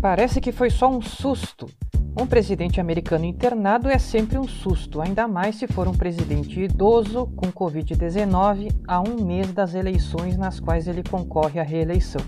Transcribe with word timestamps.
Parece 0.00 0.40
que 0.40 0.52
foi 0.52 0.70
só 0.70 0.88
um 0.88 1.00
susto. 1.00 1.66
Um 2.18 2.26
presidente 2.26 2.80
americano 2.80 3.24
internado 3.24 3.88
é 3.88 3.98
sempre 3.98 4.38
um 4.38 4.48
susto, 4.48 5.00
ainda 5.00 5.28
mais 5.28 5.56
se 5.56 5.66
for 5.66 5.86
um 5.86 5.92
presidente 5.92 6.60
idoso 6.60 7.26
com 7.36 7.52
Covid-19 7.52 8.72
a 8.86 9.00
um 9.00 9.22
mês 9.24 9.52
das 9.52 9.74
eleições 9.74 10.36
nas 10.36 10.58
quais 10.58 10.88
ele 10.88 11.02
concorre 11.02 11.60
à 11.60 11.62
reeleição. 11.62 12.22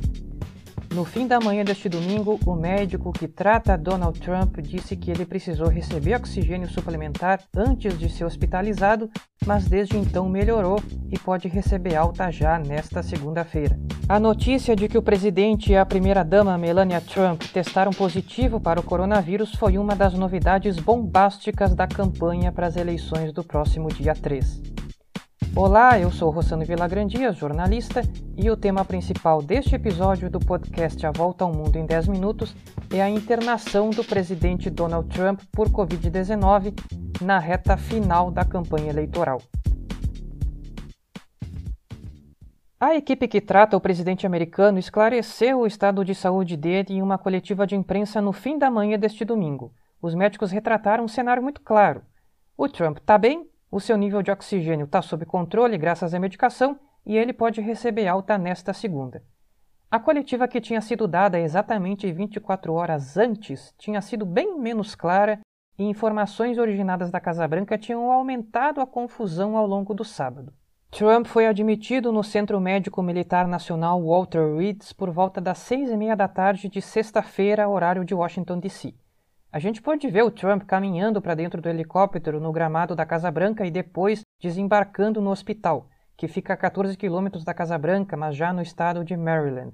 No 0.99 1.05
fim 1.05 1.29
da 1.29 1.39
manhã 1.39 1.63
deste 1.63 1.89
domingo, 1.89 2.41
o 2.45 2.57
médico 2.57 3.13
que 3.13 3.29
trata 3.29 3.79
Donald 3.79 4.19
Trump 4.19 4.59
disse 4.59 4.97
que 4.97 5.13
ele 5.13 5.25
precisou 5.25 5.69
receber 5.69 6.17
oxigênio 6.17 6.69
suplementar 6.69 7.41
antes 7.55 7.97
de 7.97 8.09
ser 8.09 8.25
hospitalizado, 8.25 9.09
mas 9.47 9.69
desde 9.69 9.97
então 9.97 10.29
melhorou 10.29 10.83
e 11.09 11.17
pode 11.17 11.47
receber 11.47 11.95
alta 11.95 12.33
já 12.33 12.59
nesta 12.59 13.01
segunda-feira. 13.01 13.79
A 14.09 14.19
notícia 14.19 14.75
de 14.75 14.89
que 14.89 14.99
o 14.99 15.03
presidente 15.03 15.71
e 15.71 15.77
a 15.77 15.87
primeira-dama 15.87 16.59
Melania 16.59 17.01
Trump 17.01 17.45
testaram 17.45 17.93
positivo 17.93 18.59
para 18.59 18.81
o 18.81 18.83
coronavírus 18.83 19.55
foi 19.55 19.79
uma 19.79 19.95
das 19.95 20.15
novidades 20.15 20.81
bombásticas 20.81 21.77
da 21.77 21.87
campanha 21.87 22.51
para 22.51 22.67
as 22.67 22.77
eleições 22.77 23.33
do 23.33 23.45
próximo 23.45 23.87
dia 23.87 24.17
3. 24.17 24.88
Olá, 25.57 25.99
eu 25.99 26.11
sou 26.11 26.31
Rossano 26.31 26.65
Villagrandias, 26.65 27.37
jornalista, 27.37 28.03
e 28.37 28.51
o 28.51 28.57
tema 28.57 28.85
principal 28.85 29.43
deste 29.43 29.75
episódio 29.75 30.31
do 30.31 30.39
podcast 30.39 31.05
A 31.05 31.11
Volta 31.11 31.45
ao 31.45 31.53
Mundo 31.53 31.77
em 31.77 31.85
10 31.85 32.09
Minutos 32.09 32.55
é 32.93 33.03
a 33.03 33.11
internação 33.11 33.91
do 33.91 34.05
presidente 34.05 34.71
Donald 34.71 35.09
Trump 35.09 35.41
por 35.53 35.69
Covid-19 35.69 36.75
na 37.21 37.39
reta 37.39 37.77
final 37.77 38.31
da 38.31 38.45
campanha 38.45 38.91
eleitoral. 38.91 39.43
A 42.81 42.95
equipe 42.95 43.27
que 43.27 43.41
trata 43.41 43.77
o 43.77 43.81
presidente 43.81 44.25
americano 44.25 44.79
esclareceu 44.79 45.59
o 45.59 45.67
estado 45.67 46.05
de 46.05 46.15
saúde 46.15 46.57
dele 46.57 46.95
em 46.95 47.03
uma 47.03 47.19
coletiva 47.19 47.67
de 47.67 47.75
imprensa 47.75 48.21
no 48.21 48.33
fim 48.33 48.57
da 48.57 48.71
manhã 48.71 48.97
deste 48.97 49.25
domingo. 49.25 49.73
Os 50.01 50.15
médicos 50.15 50.53
retrataram 50.53 51.05
um 51.05 51.09
cenário 51.09 51.43
muito 51.43 51.61
claro. 51.61 52.03
O 52.57 52.69
Trump 52.69 52.99
está 52.99 53.19
bem, 53.19 53.49
o 53.71 53.81
seu 53.81 53.97
nível 53.97 54.23
de 54.23 54.31
oxigênio 54.31 54.85
está 54.85 55.03
sob 55.03 55.25
controle 55.27 55.77
graças 55.77 56.15
à 56.15 56.19
medicação 56.19 56.79
e 57.05 57.17
ele 57.17 57.33
pode 57.33 57.61
receber 57.61 58.07
alta 58.07 58.39
nesta 58.39 58.73
segunda. 58.73 59.23
A 59.91 59.99
coletiva 59.99 60.47
que 60.47 60.61
tinha 60.61 60.81
sido 60.81 61.09
dada 61.09 61.39
exatamente 61.39 62.13
24 62.13 62.73
horas 62.75 63.17
antes 63.17 63.75
tinha 63.79 64.03
sido 64.03 64.27
bem 64.27 64.59
menos 64.59 64.95
clara 64.95 65.41
e 65.79 65.85
informações 65.85 66.59
originadas 66.59 67.11
da 67.11 67.21
Casa 67.21 67.47
Branca 67.49 67.79
tinham 67.79 68.11
aumentado 68.11 68.81
a 68.81 68.87
confusão 68.87 69.57
ao 69.57 69.67
longo 69.67 69.95
do 69.95 70.05
sábado. 70.05 70.53
Trump 70.91 71.27
foi 71.27 71.47
admitido 71.47 72.11
no 72.11 72.25
Centro 72.25 72.61
Médico 72.61 73.03
Militar 73.03 73.47
Nacional 73.47 74.03
Walter 74.03 74.57
Reed 74.57 74.83
por 74.97 75.11
volta 75.11 75.41
das 75.41 75.59
seis 75.59 75.91
e 75.91 75.97
meia 75.97 76.17
da 76.17 76.27
tarde 76.27 76.69
de 76.69 76.81
sexta-feira, 76.81 77.69
horário 77.69 78.05
de 78.05 78.15
Washington, 78.15 78.59
D.C. 78.59 78.95
A 79.51 79.59
gente 79.59 79.81
pode 79.81 80.07
ver 80.09 80.23
o 80.23 80.31
Trump 80.31 80.65
caminhando 80.65 81.23
para 81.23 81.35
dentro 81.35 81.63
do 81.63 81.69
helicóptero 81.71 82.39
no 82.39 82.53
gramado 82.53 82.95
da 82.95 83.07
Casa 83.07 83.31
Branca 83.31 83.65
e 83.65 83.71
depois 83.71 84.21
desembarcando 84.39 85.23
no 85.23 85.31
hospital, 85.31 85.89
que 86.19 86.29
fica 86.29 86.53
a 86.53 86.57
14 86.57 86.95
quilômetros 86.99 87.45
da 87.45 87.55
Casa 87.55 87.79
Branca, 87.79 88.15
mas 88.15 88.37
já 88.37 88.53
no 88.53 88.61
estado 88.61 89.03
de 89.03 89.17
Maryland. 89.17 89.73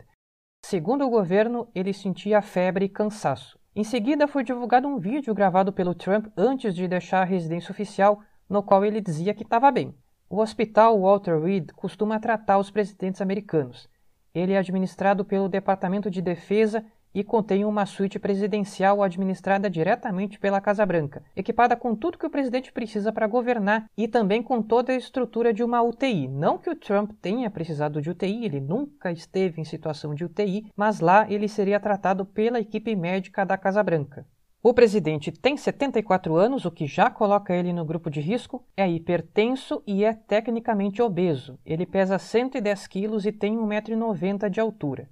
Segundo 0.65 1.05
o 1.05 1.11
governo, 1.11 1.69
ele 1.75 1.93
sentia 1.93 2.41
febre 2.41 2.85
e 2.85 2.89
cansaço. 2.89 3.59
Em 3.75 3.83
seguida, 3.83 4.29
foi 4.29 4.45
divulgado 4.45 4.87
um 4.87 4.97
vídeo 5.01 5.35
gravado 5.35 5.73
pelo 5.73 5.93
Trump 5.93 6.29
antes 6.37 6.73
de 6.73 6.87
deixar 6.87 7.23
a 7.23 7.25
residência 7.25 7.73
oficial, 7.73 8.21
no 8.49 8.63
qual 8.63 8.85
ele 8.85 9.01
dizia 9.01 9.35
que 9.35 9.43
estava 9.43 9.73
bem. 9.73 9.93
O 10.31 10.41
hospital 10.41 11.01
Walter 11.01 11.41
Reed 11.41 11.73
costuma 11.73 12.21
tratar 12.21 12.59
os 12.59 12.71
presidentes 12.71 13.21
americanos. 13.21 13.89
Ele 14.33 14.53
é 14.53 14.59
administrado 14.59 15.25
pelo 15.25 15.49
Departamento 15.49 16.09
de 16.09 16.23
Defesa 16.23 16.85
e 17.15 17.23
contém 17.23 17.65
uma 17.65 17.87
suíte 17.87 18.19
presidencial 18.19 19.03
administrada 19.03 19.71
diretamente 19.71 20.39
pela 20.39 20.61
Casa 20.61 20.85
Branca, 20.85 21.23
equipada 21.37 21.77
com 21.77 21.95
tudo 21.95 22.19
que 22.19 22.27
o 22.27 22.31
presidente 22.31 22.73
precisa 22.73 23.13
para 23.13 23.27
governar 23.27 23.89
e 23.97 24.09
também 24.09 24.43
com 24.43 24.61
toda 24.61 24.93
a 24.93 24.97
estrutura 24.97 25.55
de 25.55 25.63
uma 25.63 25.83
UTI. 25.83 26.27
Não 26.29 26.59
que 26.59 26.71
o 26.71 26.77
Trump 26.77 27.13
tenha 27.23 27.51
precisado 27.51 28.03
de 28.03 28.11
UTI, 28.11 28.45
ele 28.45 28.61
nunca 28.61 29.13
esteve 29.13 29.61
em 29.61 29.65
situação 29.65 30.15
de 30.15 30.25
UTI, 30.25 30.67
mas 30.77 31.01
lá 31.01 31.27
ele 31.31 31.49
seria 31.49 31.79
tratado 31.79 32.27
pela 32.27 32.59
equipe 32.59 32.97
médica 32.97 33.47
da 33.47 33.57
Casa 33.57 33.83
Branca. 33.83 34.27
O 34.67 34.73
presidente 34.73 35.31
tem 35.31 35.59
74 35.59 36.35
anos, 36.37 36.65
o 36.65 36.71
que 36.71 36.87
já 36.87 37.11
coloca 37.11 37.55
ele 37.55 37.71
no 37.71 37.85
grupo 37.85 38.09
de 38.09 38.19
risco, 38.23 38.65
é 38.75 38.89
hipertenso 38.89 39.83
e 39.87 40.03
é 40.03 40.15
tecnicamente 40.15 41.03
obeso. 41.03 41.59
Ele 41.67 41.85
pesa 41.85 42.19
110 42.19 42.87
quilos 42.87 43.27
e 43.27 43.31
tem 43.31 43.59
1,90m 43.59 44.49
de 44.49 44.61
altura. 44.61 45.11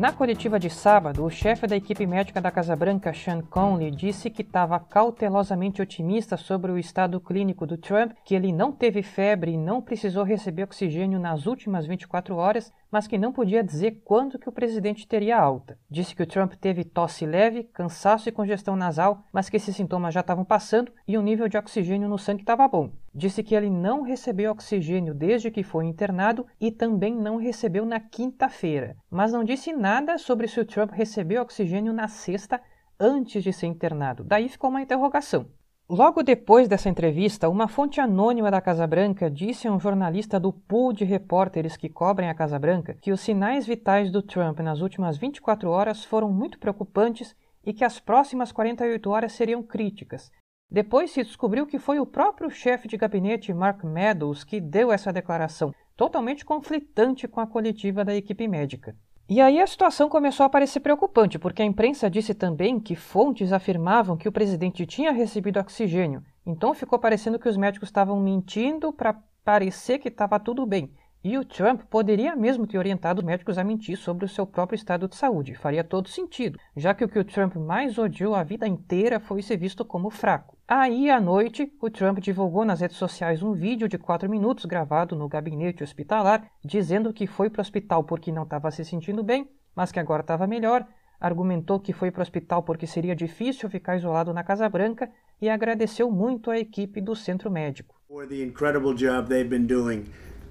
Na 0.00 0.14
coletiva 0.14 0.58
de 0.58 0.70
sábado, 0.70 1.22
o 1.22 1.28
chefe 1.28 1.66
da 1.66 1.76
equipe 1.76 2.06
médica 2.06 2.40
da 2.40 2.50
Casa 2.50 2.74
Branca, 2.74 3.12
Sean 3.12 3.42
Conley, 3.42 3.90
disse 3.90 4.30
que 4.30 4.40
estava 4.40 4.80
cautelosamente 4.80 5.82
otimista 5.82 6.38
sobre 6.38 6.72
o 6.72 6.78
estado 6.78 7.20
clínico 7.20 7.66
do 7.66 7.76
Trump, 7.76 8.12
que 8.24 8.34
ele 8.34 8.50
não 8.50 8.72
teve 8.72 9.02
febre 9.02 9.50
e 9.50 9.58
não 9.58 9.82
precisou 9.82 10.24
receber 10.24 10.62
oxigênio 10.62 11.20
nas 11.20 11.44
últimas 11.44 11.84
24 11.84 12.34
horas, 12.34 12.72
mas 12.90 13.06
que 13.06 13.18
não 13.18 13.32
podia 13.32 13.62
dizer 13.62 14.02
quando 14.04 14.38
que 14.38 14.48
o 14.48 14.52
presidente 14.52 15.06
teria 15.06 15.38
alta. 15.38 15.78
Disse 15.88 16.14
que 16.14 16.22
o 16.22 16.26
Trump 16.26 16.54
teve 16.54 16.84
tosse 16.84 17.24
leve, 17.24 17.64
cansaço 17.64 18.28
e 18.28 18.32
congestão 18.32 18.74
nasal, 18.76 19.24
mas 19.32 19.48
que 19.48 19.56
esses 19.56 19.76
sintomas 19.76 20.12
já 20.12 20.20
estavam 20.20 20.44
passando 20.44 20.92
e 21.06 21.16
o 21.16 21.22
nível 21.22 21.48
de 21.48 21.56
oxigênio 21.56 22.08
no 22.08 22.18
sangue 22.18 22.42
estava 22.42 22.66
bom. 22.66 22.90
Disse 23.14 23.42
que 23.42 23.54
ele 23.54 23.70
não 23.70 24.02
recebeu 24.02 24.52
oxigênio 24.52 25.14
desde 25.14 25.50
que 25.50 25.62
foi 25.62 25.86
internado 25.86 26.46
e 26.60 26.70
também 26.70 27.14
não 27.14 27.36
recebeu 27.36 27.84
na 27.84 28.00
quinta-feira, 28.00 28.96
mas 29.10 29.32
não 29.32 29.44
disse 29.44 29.72
nada 29.72 30.18
sobre 30.18 30.46
se 30.46 30.60
o 30.60 30.64
Trump 30.64 30.92
recebeu 30.92 31.42
oxigênio 31.42 31.92
na 31.92 32.08
sexta 32.08 32.60
antes 32.98 33.42
de 33.42 33.52
ser 33.52 33.66
internado. 33.66 34.22
Daí 34.22 34.48
ficou 34.48 34.68
uma 34.68 34.82
interrogação. 34.82 35.46
Logo 35.92 36.22
depois 36.22 36.68
dessa 36.68 36.88
entrevista, 36.88 37.48
uma 37.48 37.66
fonte 37.66 38.00
anônima 38.00 38.48
da 38.48 38.60
Casa 38.60 38.86
Branca 38.86 39.28
disse 39.28 39.66
a 39.66 39.72
um 39.72 39.80
jornalista 39.80 40.38
do 40.38 40.52
pool 40.52 40.92
de 40.92 41.04
repórteres 41.04 41.76
que 41.76 41.88
cobrem 41.88 42.30
a 42.30 42.34
Casa 42.34 42.60
Branca 42.60 42.94
que 42.94 43.10
os 43.10 43.20
sinais 43.20 43.66
vitais 43.66 44.08
do 44.08 44.22
Trump 44.22 44.60
nas 44.60 44.82
últimas 44.82 45.18
24 45.18 45.68
horas 45.68 46.04
foram 46.04 46.30
muito 46.30 46.60
preocupantes 46.60 47.34
e 47.66 47.72
que 47.72 47.84
as 47.84 47.98
próximas 47.98 48.52
48 48.52 49.10
horas 49.10 49.32
seriam 49.32 49.64
críticas, 49.64 50.30
depois 50.70 51.10
se 51.10 51.24
descobriu 51.24 51.66
que 51.66 51.80
foi 51.80 51.98
o 51.98 52.06
próprio 52.06 52.48
chefe 52.50 52.86
de 52.86 52.96
gabinete 52.96 53.52
Mark 53.52 53.82
Meadows 53.82 54.44
que 54.44 54.60
deu 54.60 54.92
essa 54.92 55.12
declaração, 55.12 55.74
totalmente 55.96 56.44
conflitante 56.44 57.26
com 57.26 57.40
a 57.40 57.48
coletiva 57.48 58.04
da 58.04 58.14
equipe 58.14 58.46
médica. 58.46 58.94
E 59.32 59.40
aí 59.40 59.60
a 59.60 59.66
situação 59.68 60.08
começou 60.08 60.44
a 60.44 60.48
parecer 60.48 60.80
preocupante, 60.80 61.38
porque 61.38 61.62
a 61.62 61.64
imprensa 61.64 62.10
disse 62.10 62.34
também 62.34 62.80
que 62.80 62.96
fontes 62.96 63.52
afirmavam 63.52 64.16
que 64.16 64.28
o 64.28 64.32
presidente 64.32 64.84
tinha 64.84 65.12
recebido 65.12 65.60
oxigênio. 65.60 66.20
Então 66.44 66.74
ficou 66.74 66.98
parecendo 66.98 67.38
que 67.38 67.48
os 67.48 67.56
médicos 67.56 67.90
estavam 67.90 68.18
mentindo 68.18 68.92
para 68.92 69.22
parecer 69.44 70.00
que 70.00 70.08
estava 70.08 70.40
tudo 70.40 70.66
bem. 70.66 70.92
E 71.22 71.38
o 71.38 71.44
Trump 71.44 71.82
poderia 71.82 72.34
mesmo 72.34 72.66
ter 72.66 72.76
orientado 72.76 73.20
os 73.20 73.24
médicos 73.24 73.56
a 73.56 73.62
mentir 73.62 73.96
sobre 73.96 74.24
o 74.24 74.28
seu 74.28 74.44
próprio 74.44 74.74
estado 74.74 75.06
de 75.06 75.14
saúde. 75.14 75.54
Faria 75.54 75.84
todo 75.84 76.08
sentido, 76.08 76.58
já 76.76 76.92
que 76.92 77.04
o 77.04 77.08
que 77.08 77.20
o 77.20 77.24
Trump 77.24 77.54
mais 77.54 77.98
odiou 77.98 78.34
a 78.34 78.42
vida 78.42 78.66
inteira 78.66 79.20
foi 79.20 79.42
ser 79.42 79.58
visto 79.58 79.84
como 79.84 80.10
fraco. 80.10 80.58
Aí, 80.72 81.10
à 81.10 81.20
noite, 81.20 81.68
o 81.82 81.90
Trump 81.90 82.20
divulgou 82.20 82.64
nas 82.64 82.80
redes 82.80 82.96
sociais 82.96 83.42
um 83.42 83.52
vídeo 83.52 83.88
de 83.88 83.98
4 83.98 84.30
minutos 84.30 84.64
gravado 84.64 85.16
no 85.16 85.28
gabinete 85.28 85.82
hospitalar, 85.82 86.48
dizendo 86.64 87.12
que 87.12 87.26
foi 87.26 87.50
para 87.50 87.58
o 87.58 87.60
hospital 87.60 88.04
porque 88.04 88.30
não 88.30 88.44
estava 88.44 88.70
se 88.70 88.84
sentindo 88.84 89.24
bem, 89.24 89.50
mas 89.74 89.90
que 89.90 89.98
agora 89.98 90.20
estava 90.20 90.46
melhor. 90.46 90.86
Argumentou 91.20 91.80
que 91.80 91.92
foi 91.92 92.12
para 92.12 92.20
o 92.20 92.22
hospital 92.22 92.62
porque 92.62 92.86
seria 92.86 93.16
difícil 93.16 93.68
ficar 93.68 93.96
isolado 93.96 94.32
na 94.32 94.44
Casa 94.44 94.68
Branca 94.68 95.10
e 95.42 95.48
agradeceu 95.48 96.08
muito 96.08 96.52
à 96.52 96.56
equipe 96.60 97.00
do 97.00 97.16
centro 97.16 97.50
médico. 97.50 97.96
For 98.06 98.28
the 98.28 98.40
incredible 98.40 98.94
job 98.94 99.28
they've 99.28 99.50
been 99.50 99.66
doing. 99.66 100.04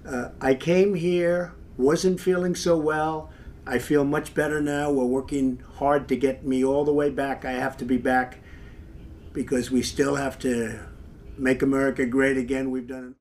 Uh, 0.06 0.31
I 0.46 0.53
came 0.53 0.97
here, 0.97 1.53
wasn't 1.78 2.19
feeling 2.19 2.56
so 2.56 2.75
well. 2.75 3.30
I 3.65 3.80
feel 3.80 4.04
much 4.04 4.33
better 4.33 4.62
now. 4.62 4.92
We're 4.92 5.10
working 5.10 5.60
hard 5.80 6.10
to 6.10 6.18
get 6.18 6.44
me 6.44 6.65
all 6.65 6.83
the 6.83 6.92
way 6.92 7.10
back. 7.10 7.45
I 7.45 7.54
have 7.54 7.77
to 7.77 7.86
be 7.86 7.98
back 7.98 8.39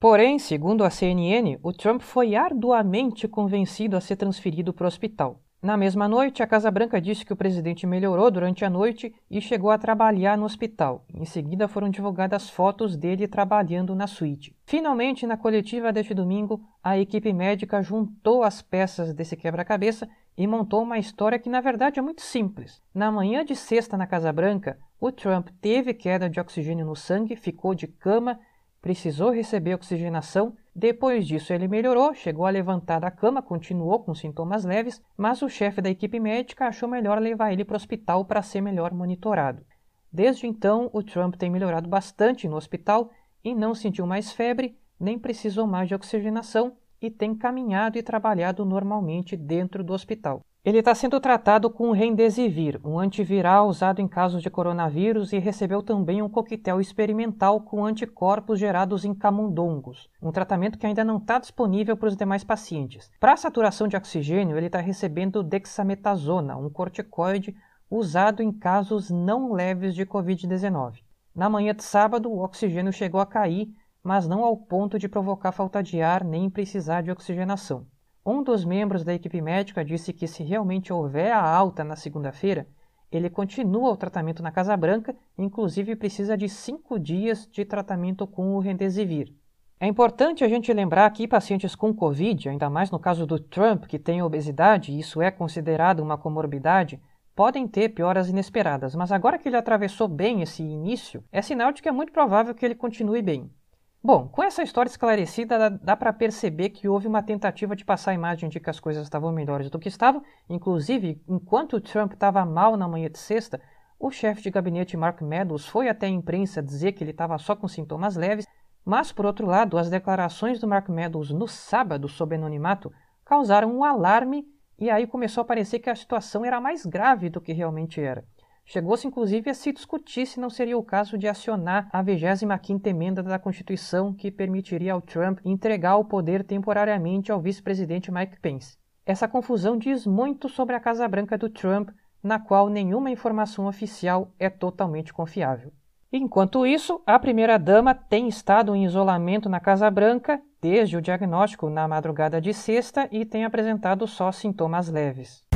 Porém, 0.01 0.39
segundo 0.39 0.83
a 0.83 0.91
CNN, 0.91 1.59
o 1.63 1.73
Trump 1.73 2.01
foi 2.01 2.35
arduamente 2.35 3.29
convencido 3.29 3.97
a 3.97 4.01
ser 4.01 4.17
transferido 4.17 4.73
para 4.73 4.85
o 4.85 4.89
hospital. 4.89 5.41
Na 5.61 5.77
mesma 5.77 6.07
noite, 6.07 6.41
a 6.41 6.47
Casa 6.47 6.71
Branca 6.71 7.01
disse 7.01 7.25
que 7.25 7.33
o 7.33 7.37
presidente 7.37 7.85
melhorou 7.85 8.31
durante 8.31 8.65
a 8.65 8.71
noite 8.71 9.13
e 9.29 9.41
chegou 9.41 9.73
a 9.73 9.79
trabalhar 9.79 10.39
no 10.39 10.45
hospital. 10.45 11.05
Em 11.13 11.25
seguida, 11.25 11.67
foram 11.67 11.91
divulgadas 11.91 12.49
fotos 12.49 12.97
dele 12.97 13.27
trabalhando 13.27 13.93
na 13.93 14.07
suíte. 14.07 14.55
Finalmente, 14.67 15.27
na 15.27 15.37
coletiva 15.37 15.93
deste 15.93 16.15
domingo, 16.15 16.61
a 16.83 16.97
equipe 16.97 17.33
médica 17.33 17.83
juntou 17.83 18.45
as 18.45 18.63
peças 18.63 19.13
desse 19.13 19.37
quebra-cabeça 19.37 20.09
e 20.37 20.47
montou 20.47 20.83
uma 20.83 20.99
história 20.99 21.41
que, 21.41 21.51
na 21.51 21.61
verdade, 21.61 21.99
é 21.99 22.03
muito 22.03 22.23
simples. 22.23 22.81
Na 22.95 23.11
manhã 23.11 23.45
de 23.45 23.57
sexta 23.57 23.97
na 23.97 24.07
Casa 24.07 24.33
Branca, 24.33 24.79
o 25.01 25.13
Trump 25.13 25.49
teve 25.61 25.95
queda 25.95 26.29
de 26.29 26.41
oxigênio 26.41 26.85
no 26.85 26.97
sangue, 26.97 27.37
ficou 27.37 27.75
de 27.75 27.87
cama 27.87 28.39
precisou 28.81 29.31
receber 29.31 29.75
oxigenação. 29.75 30.57
Depois 30.75 31.27
disso, 31.27 31.53
ele 31.53 31.67
melhorou, 31.67 32.15
chegou 32.15 32.47
a 32.47 32.51
levantar 32.51 33.01
da 33.01 33.11
cama, 33.11 33.43
continuou 33.43 34.01
com 34.01 34.15
sintomas 34.15 34.65
leves, 34.65 35.03
mas 35.17 35.43
o 35.43 35.49
chefe 35.49 35.81
da 35.81 35.91
equipe 35.91 36.21
médica 36.21 36.67
achou 36.67 36.89
melhor 36.89 37.21
levar 37.21 37.53
ele 37.53 37.65
para 37.65 37.75
o 37.75 37.77
hospital 37.77 38.25
para 38.25 38.43
ser 38.43 38.61
melhor 38.61 38.93
monitorado. 38.93 39.65
Desde 40.13 40.47
então, 40.47 40.89
o 40.93 41.03
Trump 41.03 41.35
tem 41.37 41.51
melhorado 41.51 41.89
bastante 41.89 42.49
no 42.49 42.57
hospital 42.57 43.11
e 43.45 43.55
não 43.55 43.75
sentiu 43.75 44.07
mais 44.07 44.33
febre, 44.33 44.79
nem 44.99 45.19
precisou 45.19 45.67
mais 45.67 45.89
de 45.89 45.95
oxigenação 45.95 46.77
e 47.01 47.11
tem 47.11 47.35
caminhado 47.35 47.99
e 47.99 48.03
trabalhado 48.03 48.65
normalmente 48.65 49.37
dentro 49.37 49.85
do 49.85 49.93
hospital. 49.93 50.43
Ele 50.69 50.81
está 50.81 50.95
sendo 50.95 51.19
tratado 51.19 51.71
com 51.71 51.93
Remdesivir, 51.93 52.79
um 52.85 52.99
antiviral 52.99 53.69
usado 53.69 54.03
em 54.03 54.07
casos 54.07 54.43
de 54.43 54.51
coronavírus, 54.51 55.33
e 55.33 55.39
recebeu 55.39 55.83
também 55.83 56.21
um 56.21 56.29
coquetel 56.29 56.79
experimental 56.79 57.63
com 57.63 57.87
anticorpos 57.87 58.59
gerados 58.59 59.03
em 59.03 59.15
camundongos, 59.15 60.11
um 60.21 60.31
tratamento 60.31 60.77
que 60.77 60.85
ainda 60.85 61.03
não 61.03 61.17
está 61.17 61.39
disponível 61.39 61.97
para 61.97 62.09
os 62.09 62.17
demais 62.19 62.45
pacientes. 62.45 63.11
Para 63.19 63.35
saturação 63.39 63.89
de 63.89 63.97
oxigênio, 63.97 64.59
ele 64.59 64.67
está 64.67 64.79
recebendo 64.79 65.43
dexametasona, 65.43 66.55
um 66.59 66.69
corticoide 66.69 67.57
usado 67.91 68.43
em 68.43 68.53
casos 68.53 69.09
não 69.09 69.55
leves 69.55 69.95
de 69.95 70.05
Covid-19. 70.05 70.99
Na 71.35 71.49
manhã 71.49 71.75
de 71.75 71.83
sábado, 71.83 72.31
o 72.31 72.45
oxigênio 72.45 72.93
chegou 72.93 73.23
a 73.23 73.27
cair, 73.27 73.75
mas 74.05 74.29
não 74.29 74.45
ao 74.45 74.55
ponto 74.55 74.99
de 74.99 75.09
provocar 75.09 75.53
falta 75.53 75.83
de 75.83 76.03
ar 76.03 76.23
nem 76.23 76.51
precisar 76.51 77.01
de 77.01 77.11
oxigenação. 77.11 77.87
Um 78.31 78.43
dos 78.43 78.63
membros 78.63 79.05
da 79.05 79.15
equipe 79.15 79.41
médica 79.41 79.83
disse 79.83 80.13
que 80.13 80.27
se 80.27 80.43
realmente 80.43 80.93
houver 80.93 81.33
a 81.33 81.41
alta 81.43 81.83
na 81.83 81.97
segunda-feira, 81.97 82.69
ele 83.11 83.31
continua 83.31 83.91
o 83.91 83.97
tratamento 83.97 84.43
na 84.43 84.53
Casa 84.53 84.77
Branca, 84.77 85.17
inclusive 85.39 85.97
precisa 85.97 86.37
de 86.37 86.47
cinco 86.47 86.99
dias 86.99 87.49
de 87.51 87.65
tratamento 87.65 88.27
com 88.27 88.55
o 88.55 88.59
Remdesivir. 88.59 89.33
É 89.81 89.87
importante 89.87 90.45
a 90.45 90.49
gente 90.49 90.71
lembrar 90.75 91.11
que 91.11 91.27
pacientes 91.27 91.75
com 91.75 91.95
Covid, 91.95 92.51
ainda 92.51 92.69
mais 92.69 92.91
no 92.91 92.99
caso 92.99 93.27
do 93.27 93.41
Trump, 93.41 93.87
que 93.87 93.99
tem 93.99 94.21
obesidade, 94.21 94.93
e 94.93 95.01
isso 95.01 95.23
é 95.23 95.31
considerado 95.31 96.01
uma 96.01 96.19
comorbidade, 96.19 97.01
podem 97.35 97.67
ter 97.67 97.89
pioras 97.89 98.29
inesperadas, 98.29 98.95
mas 98.95 99.11
agora 99.11 99.39
que 99.39 99.49
ele 99.49 99.57
atravessou 99.57 100.07
bem 100.07 100.43
esse 100.43 100.63
início, 100.63 101.25
é 101.33 101.41
sinal 101.41 101.73
de 101.73 101.81
que 101.81 101.89
é 101.89 101.93
muito 101.93 102.13
provável 102.13 102.55
que 102.55 102.67
ele 102.67 102.75
continue 102.75 103.23
bem. 103.23 103.51
Bom, 104.01 104.29
com 104.29 104.45
essa 104.45 104.63
história 104.63 104.89
esclarecida, 104.89 105.69
dá, 105.71 105.97
para 105.97 106.13
perceber 106.13 106.71
que 106.71 106.89
houve 106.89 107.09
uma 107.09 107.21
tentativa 107.21 107.75
de 107.75 107.85
passar 107.85 108.13
a 108.13 108.15
imagem 108.15 108.49
de 108.49 108.61
que 108.61 108.71
as 108.71 108.79
coisas 108.79 109.03
estavam 109.03 109.33
melhores 109.33 109.69
do 109.69 109.79
que 109.79 109.89
estavam. 109.89 110.23
Inclusive, 110.49 111.21
enquanto 111.29 111.75
o 111.75 111.81
Trump 111.81 112.13
estava 112.13 112.45
mal 112.45 112.77
na 112.77 112.87
manhã 112.87 113.11
de 113.11 113.19
sexta, 113.19 113.61
o 113.99 114.11
chefe 114.11 114.43
de 114.43 114.51
gabinete 114.51 114.97
Mark 114.97 115.21
Meadows 115.21 115.67
foi 115.67 115.89
até 115.89 116.07
a 116.07 116.11
imprensa 116.11 116.63
dizer 116.63 116.93
que 116.93 117.03
ele 117.03 117.11
estava 117.11 117.37
só 117.39 117.57
com 117.57 117.67
sintomas 117.67 118.15
leves. 118.15 118.47
Mas, 118.85 119.11
por 119.11 119.27
outro 119.27 119.45
lado, 119.47 119.77
as 119.77 119.91
declarações 119.91 120.61
do 120.61 120.69
Mark 120.69 120.89
Meadows 120.89 121.31
no 121.31 121.49
sábado 121.49 122.09
sob 122.09 122.37
anonimato 122.37 122.93
causaram 123.25 123.77
um 123.77 123.83
alarme 123.83 124.47
e 124.79 124.89
aí 124.89 125.09
começou 125.09 125.43
a 125.43 125.45
parecer 125.45 125.81
que 125.81 125.91
a 125.91 125.97
situação 125.97 126.45
era 126.45 126.61
mais 126.61 126.87
grave 126.87 127.29
do 127.29 127.41
que 127.41 127.53
realmente 127.53 128.01
era. 128.01 128.25
Chegou-se 128.71 129.07
inclusive 129.07 129.49
a 129.49 129.55
se 129.55 129.73
discutir 129.73 130.27
se 130.27 130.39
não 130.39 130.51
seria 130.51 130.77
o 130.77 130.83
caso 130.83 131.17
de 131.17 131.27
acionar 131.27 131.89
a 131.91 132.05
25ª 132.05 132.87
emenda 132.87 133.23
da 133.23 133.39
Constituição 133.39 134.13
que 134.13 134.31
permitiria 134.31 134.93
ao 134.93 135.01
Trump 135.01 135.39
entregar 135.43 135.97
o 135.97 136.05
poder 136.05 136.45
temporariamente 136.45 137.33
ao 137.33 137.41
vice-presidente 137.41 138.13
Mike 138.13 138.39
Pence. 138.41 138.77
Essa 139.07 139.27
confusão 139.27 139.79
diz 139.79 140.07
muito 140.07 140.51
sobre 140.51 140.77
a 140.77 140.81
Casa 140.81 141.09
Branca 141.09 141.39
do 141.39 141.49
Trump, 141.49 141.89
na 142.23 142.39
qual 142.39 142.69
nenhuma 142.69 143.11
informação 143.11 143.65
oficial 143.65 144.35
é 144.39 144.51
totalmente 144.51 145.15
confiável. 145.15 145.73
Enquanto 146.13 146.67
isso, 146.67 147.01
a 147.07 147.19
primeira-dama 147.19 147.95
tem 147.95 148.29
estado 148.29 148.77
em 148.77 148.85
isolamento 148.85 149.49
na 149.49 149.61
Casa 149.61 149.91
Branca 149.91 150.43
desde 150.61 150.95
o 150.95 151.01
diagnóstico 151.01 151.71
na 151.71 151.89
madrugada 151.89 152.39
de 152.39 152.53
sexta 152.53 153.09
e 153.11 153.25
tem 153.25 153.47
apresentado 153.47 154.07
só 154.07 154.31
sintomas 154.31 154.91
leves. 154.91 155.48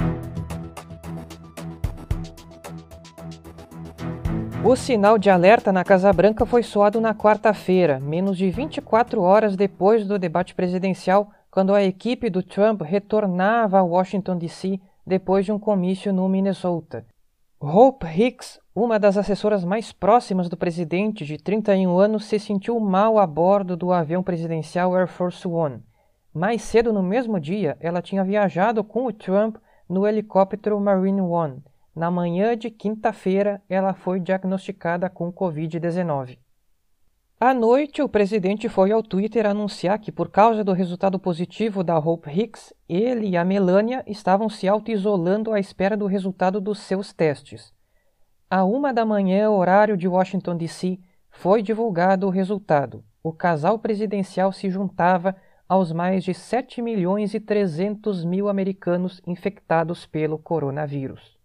O 4.65 4.77
sinal 4.77 5.19
de 5.19 5.29
alerta 5.29 5.73
na 5.73 5.83
Casa 5.83 6.13
Branca 6.13 6.47
foi 6.47 6.63
soado 6.63 7.01
na 7.01 7.13
quarta-feira, 7.13 7.99
menos 7.99 8.39
de 8.39 8.49
24 8.49 9.21
horas 9.21 9.57
depois 9.57 10.07
do 10.07 10.21
debate 10.21 10.55
presidencial, 10.55 11.33
quando 11.51 11.75
a 11.75 11.83
equipe 11.83 12.31
do 12.31 12.45
Trump 12.45 12.81
retornava 12.83 13.81
a 13.81 13.83
Washington, 13.83 14.39
D.C., 14.39 14.81
depois 15.05 15.45
de 15.45 15.51
um 15.51 15.59
comício 15.59 16.13
no 16.13 16.29
Minnesota. 16.29 17.05
Hope 17.61 18.07
Hicks, 18.07 18.61
uma 18.73 19.01
das 19.01 19.17
assessoras 19.17 19.65
mais 19.65 19.93
próximas 19.93 20.49
do 20.49 20.57
presidente, 20.57 21.25
de 21.25 21.39
31 21.39 21.99
anos, 21.99 22.27
se 22.27 22.39
sentiu 22.39 22.79
mal 22.79 23.19
a 23.19 23.27
bordo 23.27 23.77
do 23.77 23.93
avião 23.93 24.23
presidencial 24.23 24.95
Air 24.97 25.09
Force 25.09 25.47
One. 25.47 25.83
Mais 26.33 26.63
cedo 26.63 26.93
no 26.93 27.03
mesmo 27.03 27.41
dia, 27.41 27.77
ela 27.81 28.01
tinha 28.01 28.23
viajado 28.23 28.85
com 28.85 29.07
o 29.07 29.13
Trump 29.13 29.57
no 29.89 30.07
helicóptero 30.07 30.79
Marine 30.79 31.21
One. 31.21 31.63
Na 31.95 32.11
manhã 32.11 32.57
de 32.57 32.71
quinta-feira, 32.71 33.61
ela 33.69 33.93
foi 33.93 34.19
diagnosticada 34.19 35.11
com 35.11 35.31
Covid-19. 35.31 36.39
À 37.39 37.53
noite, 37.53 38.01
o 38.01 38.09
presidente 38.09 38.69
foi 38.69 38.93
ao 38.93 39.03
Twitter 39.03 39.45
anunciar 39.45 39.99
que, 39.99 40.11
por 40.11 40.31
causa 40.31 40.65
do 40.65 40.73
resultado 40.73 41.19
positivo 41.19 41.85
da 41.85 41.99
Hope 41.99 42.31
Hicks, 42.31 42.73
ele 42.89 43.31
e 43.31 43.37
a 43.37 43.45
Melania 43.45 44.03
estavam 44.07 44.49
se 44.49 44.67
auto-isolando 44.67 45.53
à 45.53 45.61
espera 45.61 45.97
do 45.97 46.07
resultado 46.07 46.61
dos 46.61 46.79
seus 46.79 47.13
testes. 47.13 47.75
À 48.49 48.65
uma 48.65 48.95
da 48.95 49.05
manhã, 49.05 49.51
horário 49.51 49.97
de 49.97 50.09
Washington, 50.09 50.57
D.C., 50.57 50.99
foi 51.29 51.63
divulgado 51.63 52.27
o 52.27 52.31
resultado. 52.31 53.05
O 53.23 53.33
casal 53.33 53.79
presidencial 53.79 54.51
se 54.53 54.71
juntava 54.71 55.37
aos 55.69 55.93
mais 55.93 56.25
de 56.25 56.33
7 56.33 56.81
milhões 56.81 57.35
e 57.35 57.41
300 57.41 58.25
mil 58.25 58.49
americanos 58.49 59.21
infectados 59.27 60.07
pelo 60.07 60.39
coronavírus. 60.39 61.42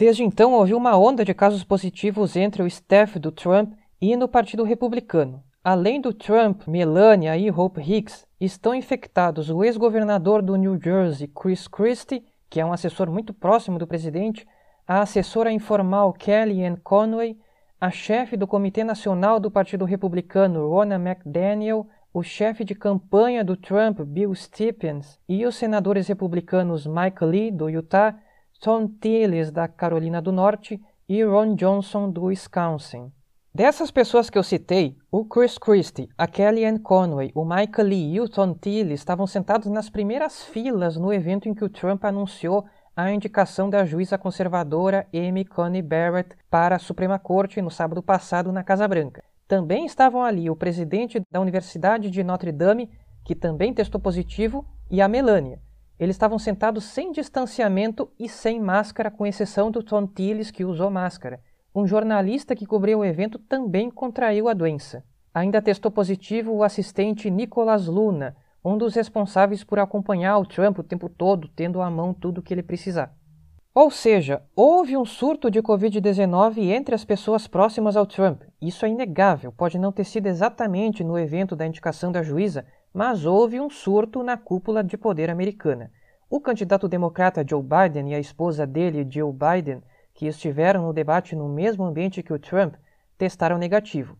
Desde 0.00 0.22
então, 0.22 0.52
houve 0.52 0.74
uma 0.74 0.96
onda 0.96 1.24
de 1.24 1.34
casos 1.34 1.64
positivos 1.64 2.36
entre 2.36 2.62
o 2.62 2.68
staff 2.68 3.18
do 3.18 3.32
Trump 3.32 3.72
e 4.00 4.14
no 4.14 4.28
Partido 4.28 4.62
Republicano. 4.62 5.42
Além 5.64 6.00
do 6.00 6.14
Trump, 6.14 6.68
Melania 6.68 7.36
e 7.36 7.50
Hope 7.50 7.80
Hicks, 7.80 8.24
estão 8.40 8.72
infectados 8.72 9.50
o 9.50 9.64
ex-governador 9.64 10.40
do 10.40 10.54
New 10.54 10.80
Jersey, 10.80 11.26
Chris 11.26 11.66
Christie, 11.66 12.24
que 12.48 12.60
é 12.60 12.64
um 12.64 12.72
assessor 12.72 13.10
muito 13.10 13.34
próximo 13.34 13.76
do 13.76 13.88
presidente, 13.88 14.46
a 14.86 15.00
assessora 15.00 15.50
informal 15.50 16.12
Kellyanne 16.12 16.76
Conway, 16.76 17.36
a 17.80 17.90
chefe 17.90 18.36
do 18.36 18.46
Comitê 18.46 18.84
Nacional 18.84 19.40
do 19.40 19.50
Partido 19.50 19.84
Republicano, 19.84 20.68
Ronna 20.68 20.94
McDaniel, 20.94 21.88
o 22.14 22.22
chefe 22.22 22.62
de 22.62 22.76
campanha 22.76 23.42
do 23.42 23.56
Trump, 23.56 23.98
Bill 24.02 24.32
Stephens, 24.32 25.18
e 25.28 25.44
os 25.44 25.56
senadores 25.56 26.06
republicanos 26.06 26.86
Mike 26.86 27.24
Lee, 27.24 27.50
do 27.50 27.68
Utah, 27.68 28.14
Tom 28.60 28.88
Tillis, 28.88 29.50
da 29.50 29.68
Carolina 29.68 30.20
do 30.20 30.32
Norte, 30.32 30.80
e 31.08 31.22
Ron 31.22 31.54
Johnson, 31.54 32.10
do 32.10 32.24
Wisconsin. 32.24 33.12
Dessas 33.54 33.90
pessoas 33.90 34.28
que 34.28 34.36
eu 34.36 34.42
citei, 34.42 34.96
o 35.10 35.24
Chris 35.24 35.56
Christie, 35.58 36.08
a 36.18 36.26
Kellyanne 36.26 36.78
Conway, 36.78 37.32
o 37.34 37.44
Michael 37.44 37.88
Lee 37.88 38.14
e 38.14 38.20
o 38.20 38.28
Tom 38.28 38.54
Tillis 38.54 39.00
estavam 39.00 39.26
sentados 39.26 39.68
nas 39.68 39.88
primeiras 39.88 40.44
filas 40.44 40.96
no 40.96 41.12
evento 41.12 41.48
em 41.48 41.54
que 41.54 41.64
o 41.64 41.68
Trump 41.68 42.04
anunciou 42.04 42.64
a 42.94 43.10
indicação 43.12 43.70
da 43.70 43.84
juíza 43.84 44.18
conservadora 44.18 45.06
Amy 45.14 45.44
Coney 45.44 45.80
Barrett 45.80 46.36
para 46.50 46.76
a 46.76 46.80
Suprema 46.80 47.18
Corte 47.18 47.62
no 47.62 47.70
sábado 47.70 48.02
passado 48.02 48.52
na 48.52 48.64
Casa 48.64 48.86
Branca. 48.86 49.22
Também 49.46 49.86
estavam 49.86 50.22
ali 50.22 50.50
o 50.50 50.56
presidente 50.56 51.22
da 51.30 51.40
Universidade 51.40 52.10
de 52.10 52.22
Notre 52.22 52.52
Dame, 52.52 52.90
que 53.24 53.34
também 53.34 53.72
testou 53.72 54.00
positivo, 54.00 54.66
e 54.90 55.00
a 55.00 55.08
Melania, 55.08 55.60
eles 55.98 56.14
estavam 56.14 56.38
sentados 56.38 56.84
sem 56.84 57.10
distanciamento 57.10 58.10
e 58.18 58.28
sem 58.28 58.60
máscara, 58.60 59.10
com 59.10 59.26
exceção 59.26 59.70
do 59.70 59.82
Tom 59.82 60.06
Tillis, 60.06 60.50
que 60.50 60.64
usou 60.64 60.90
máscara. 60.90 61.40
Um 61.74 61.86
jornalista 61.86 62.54
que 62.54 62.66
cobriu 62.66 63.00
o 63.00 63.04
evento 63.04 63.38
também 63.38 63.90
contraiu 63.90 64.48
a 64.48 64.54
doença. 64.54 65.04
Ainda 65.34 65.62
testou 65.62 65.90
positivo 65.90 66.52
o 66.52 66.62
assistente 66.62 67.30
Nicolas 67.30 67.86
Luna, 67.86 68.36
um 68.64 68.76
dos 68.76 68.94
responsáveis 68.94 69.64
por 69.64 69.78
acompanhar 69.78 70.38
o 70.38 70.46
Trump 70.46 70.78
o 70.78 70.82
tempo 70.82 71.08
todo, 71.08 71.48
tendo 71.48 71.80
à 71.80 71.90
mão 71.90 72.14
tudo 72.14 72.38
o 72.38 72.42
que 72.42 72.54
ele 72.54 72.62
precisar. 72.62 73.14
Ou 73.74 73.90
seja, 73.90 74.42
houve 74.56 74.96
um 74.96 75.04
surto 75.04 75.50
de 75.50 75.62
Covid-19 75.62 76.70
entre 76.70 76.94
as 76.94 77.04
pessoas 77.04 77.46
próximas 77.46 77.96
ao 77.96 78.06
Trump. 78.06 78.42
Isso 78.60 78.84
é 78.84 78.88
inegável. 78.88 79.52
Pode 79.52 79.78
não 79.78 79.92
ter 79.92 80.02
sido 80.04 80.26
exatamente 80.26 81.04
no 81.04 81.16
evento 81.16 81.54
da 81.54 81.66
indicação 81.66 82.10
da 82.10 82.22
juíza, 82.22 82.64
mas 82.92 83.24
houve 83.24 83.60
um 83.60 83.70
surto 83.70 84.22
na 84.22 84.36
cúpula 84.36 84.82
de 84.82 84.96
poder 84.96 85.30
americana. 85.30 85.90
O 86.30 86.40
candidato 86.40 86.88
democrata 86.88 87.44
Joe 87.48 87.62
Biden 87.62 88.10
e 88.10 88.14
a 88.14 88.20
esposa 88.20 88.66
dele, 88.66 89.06
Jill 89.08 89.32
Biden, 89.32 89.82
que 90.14 90.26
estiveram 90.26 90.82
no 90.82 90.92
debate 90.92 91.36
no 91.36 91.48
mesmo 91.48 91.84
ambiente 91.84 92.22
que 92.22 92.32
o 92.32 92.38
Trump, 92.38 92.74
testaram 93.16 93.56
negativo. 93.56 94.16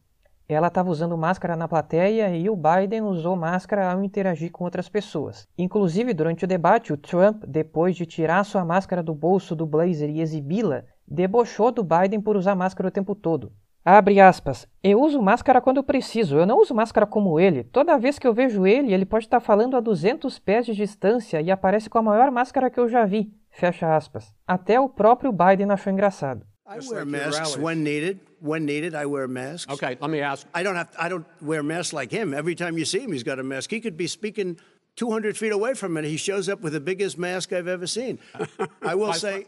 Ela 0.48 0.68
estava 0.68 0.90
usando 0.90 1.18
máscara 1.18 1.54
na 1.54 1.68
plateia 1.68 2.34
e 2.34 2.48
o 2.48 2.56
Biden 2.56 3.02
usou 3.02 3.36
máscara 3.36 3.92
ao 3.92 4.02
interagir 4.02 4.50
com 4.50 4.64
outras 4.64 4.88
pessoas. 4.88 5.46
Inclusive, 5.58 6.14
durante 6.14 6.44
o 6.44 6.48
debate, 6.48 6.90
o 6.90 6.96
Trump, 6.96 7.44
depois 7.46 7.94
de 7.94 8.06
tirar 8.06 8.42
sua 8.44 8.64
máscara 8.64 9.02
do 9.02 9.14
bolso 9.14 9.54
do 9.54 9.66
blazer 9.66 10.08
e 10.08 10.22
exibi-la, 10.22 10.84
debochou 11.06 11.70
do 11.70 11.84
Biden 11.84 12.22
por 12.22 12.34
usar 12.34 12.54
máscara 12.54 12.88
o 12.88 12.92
tempo 12.92 13.14
todo. 13.14 13.52
Abre 13.90 14.20
aspas. 14.20 14.68
Eu 14.84 15.00
uso 15.00 15.22
máscara 15.22 15.62
quando 15.62 15.82
preciso, 15.82 16.36
eu 16.36 16.44
não 16.44 16.60
uso 16.60 16.74
máscara 16.74 17.06
como 17.06 17.40
ele. 17.40 17.64
Toda 17.64 17.96
vez 17.96 18.18
que 18.18 18.26
eu 18.26 18.34
vejo 18.34 18.66
ele, 18.66 18.92
ele 18.92 19.06
pode 19.06 19.24
estar 19.24 19.40
falando 19.40 19.78
a 19.78 19.80
200 19.80 20.38
pés 20.40 20.66
de 20.66 20.74
distância 20.74 21.40
e 21.40 21.50
aparece 21.50 21.88
com 21.88 21.96
a 21.96 22.02
maior 22.02 22.30
máscara 22.30 22.68
que 22.68 22.78
eu 22.78 22.86
já 22.86 23.06
vi. 23.06 23.32
Fecha 23.50 23.96
aspas. 23.96 24.34
Até 24.46 24.78
o 24.78 24.90
próprio 24.90 25.32
Biden 25.32 25.70
achou 25.70 25.90
engraçado. 25.90 26.44
I 26.66 26.86
wear 26.86 27.06
masks 27.06 27.56
when 27.56 27.76
needed. 27.76 28.20
When 28.42 28.60
needed, 28.66 28.94
I 28.94 29.06
wear 29.06 29.26
masks. 29.26 29.72
Okay, 29.72 29.96
let 29.98 30.10
me 30.10 30.20
ask. 30.20 30.46
I 30.54 30.62
don't 30.62 30.76
have. 30.76 30.90
I 30.98 31.08
don't 31.08 31.24
wear 31.40 31.62
masks 31.62 31.94
like 31.94 32.14
him. 32.14 32.34
Every 32.34 32.54
time 32.54 32.76
you 32.76 32.84
see 32.84 33.00
him, 33.00 33.14
he's 33.14 33.24
got 33.24 33.38
a 33.38 33.42
mask. 33.42 33.72
He 33.72 33.80
could 33.80 33.96
be 33.96 34.06
speaking 34.06 34.58
200 34.96 35.38
feet 35.38 35.54
away 35.54 35.74
from 35.74 35.94
me. 35.94 36.02
He 36.02 36.18
shows 36.18 36.50
up 36.50 36.62
with 36.62 36.74
the 36.74 36.80
biggest 36.80 37.16
mask 37.16 37.54
I've 37.54 37.68
ever 37.68 37.86
seen. 37.86 38.18
I 38.82 38.94
will 38.94 39.14
say. 39.14 39.46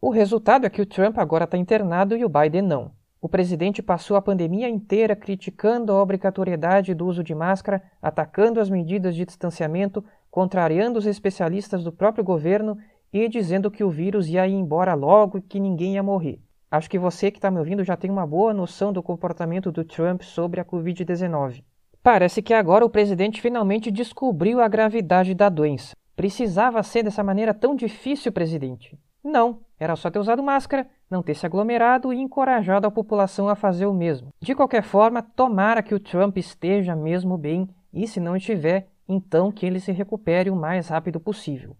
O 0.00 0.08
resultado 0.08 0.64
é 0.64 0.70
que 0.70 0.80
o 0.80 0.86
Trump 0.86 1.18
agora 1.18 1.44
está 1.44 1.58
internado 1.58 2.16
e 2.16 2.24
o 2.24 2.30
Biden 2.30 2.62
não. 2.62 2.96
O 3.20 3.28
presidente 3.28 3.82
passou 3.82 4.16
a 4.16 4.22
pandemia 4.22 4.68
inteira 4.68 5.16
criticando 5.16 5.92
a 5.92 6.00
obrigatoriedade 6.00 6.94
do 6.94 7.04
uso 7.04 7.24
de 7.24 7.34
máscara, 7.34 7.82
atacando 8.00 8.60
as 8.60 8.70
medidas 8.70 9.16
de 9.16 9.24
distanciamento, 9.24 10.04
contrariando 10.30 10.98
os 10.98 11.06
especialistas 11.06 11.82
do 11.82 11.90
próprio 11.90 12.22
governo 12.22 12.78
e 13.12 13.28
dizendo 13.28 13.70
que 13.70 13.82
o 13.82 13.90
vírus 13.90 14.28
ia 14.28 14.46
ir 14.46 14.52
embora 14.52 14.94
logo 14.94 15.38
e 15.38 15.42
que 15.42 15.58
ninguém 15.58 15.94
ia 15.94 16.02
morrer. 16.02 16.40
Acho 16.70 16.88
que 16.88 16.98
você 16.98 17.30
que 17.30 17.38
está 17.38 17.50
me 17.50 17.58
ouvindo 17.58 17.82
já 17.82 17.96
tem 17.96 18.10
uma 18.10 18.26
boa 18.26 18.54
noção 18.54 18.92
do 18.92 19.02
comportamento 19.02 19.72
do 19.72 19.84
Trump 19.84 20.22
sobre 20.22 20.60
a 20.60 20.64
Covid-19. 20.64 21.64
Parece 22.02 22.40
que 22.40 22.54
agora 22.54 22.84
o 22.84 22.90
presidente 22.90 23.40
finalmente 23.40 23.90
descobriu 23.90 24.60
a 24.60 24.68
gravidade 24.68 25.34
da 25.34 25.48
doença. 25.48 25.96
Precisava 26.14 26.82
ser 26.82 27.02
dessa 27.02 27.24
maneira 27.24 27.52
tão 27.52 27.74
difícil, 27.74 28.30
presidente? 28.30 28.96
Não, 29.28 29.60
era 29.78 29.94
só 29.94 30.10
ter 30.10 30.18
usado 30.18 30.42
máscara, 30.42 30.88
não 31.10 31.22
ter 31.22 31.34
se 31.34 31.44
aglomerado 31.44 32.14
e 32.14 32.18
encorajado 32.18 32.86
a 32.86 32.90
população 32.90 33.46
a 33.46 33.54
fazer 33.54 33.84
o 33.84 33.92
mesmo. 33.92 34.32
De 34.40 34.54
qualquer 34.54 34.82
forma, 34.82 35.20
tomara 35.22 35.82
que 35.82 35.94
o 35.94 36.00
Trump 36.00 36.38
esteja 36.38 36.96
mesmo 36.96 37.36
bem 37.36 37.68
e, 37.92 38.08
se 38.08 38.20
não 38.20 38.34
estiver, 38.34 38.88
então 39.06 39.52
que 39.52 39.66
ele 39.66 39.80
se 39.80 39.92
recupere 39.92 40.48
o 40.48 40.56
mais 40.56 40.88
rápido 40.88 41.20
possível. 41.20 41.76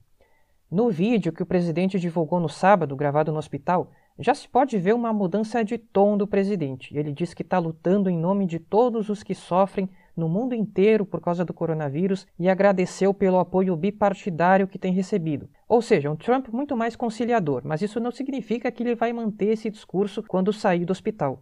No 0.70 0.90
vídeo 0.90 1.32
que 1.32 1.42
o 1.42 1.46
presidente 1.46 1.98
divulgou 1.98 2.38
no 2.38 2.50
sábado, 2.50 2.94
gravado 2.94 3.32
no 3.32 3.38
hospital, 3.38 3.90
já 4.18 4.34
se 4.34 4.46
pode 4.46 4.76
ver 4.76 4.94
uma 4.94 5.10
mudança 5.10 5.64
de 5.64 5.78
tom 5.78 6.18
do 6.18 6.26
presidente. 6.26 6.94
Ele 6.94 7.14
diz 7.14 7.32
que 7.32 7.42
está 7.42 7.58
lutando 7.58 8.10
em 8.10 8.18
nome 8.18 8.44
de 8.44 8.58
todos 8.58 9.08
os 9.08 9.22
que 9.22 9.34
sofrem 9.34 9.88
no 10.18 10.28
mundo 10.28 10.52
inteiro 10.52 11.06
por 11.06 11.20
causa 11.20 11.44
do 11.44 11.54
coronavírus 11.54 12.26
e 12.36 12.48
agradeceu 12.48 13.14
pelo 13.14 13.38
apoio 13.38 13.76
bipartidário 13.76 14.66
que 14.66 14.78
tem 14.78 14.92
recebido. 14.92 15.48
Ou 15.68 15.80
seja, 15.80 16.10
um 16.10 16.16
Trump 16.16 16.48
muito 16.48 16.76
mais 16.76 16.96
conciliador, 16.96 17.62
mas 17.64 17.82
isso 17.82 18.00
não 18.00 18.10
significa 18.10 18.70
que 18.72 18.82
ele 18.82 18.96
vai 18.96 19.12
manter 19.12 19.50
esse 19.50 19.70
discurso 19.70 20.22
quando 20.26 20.52
sair 20.52 20.84
do 20.84 20.90
hospital. 20.90 21.40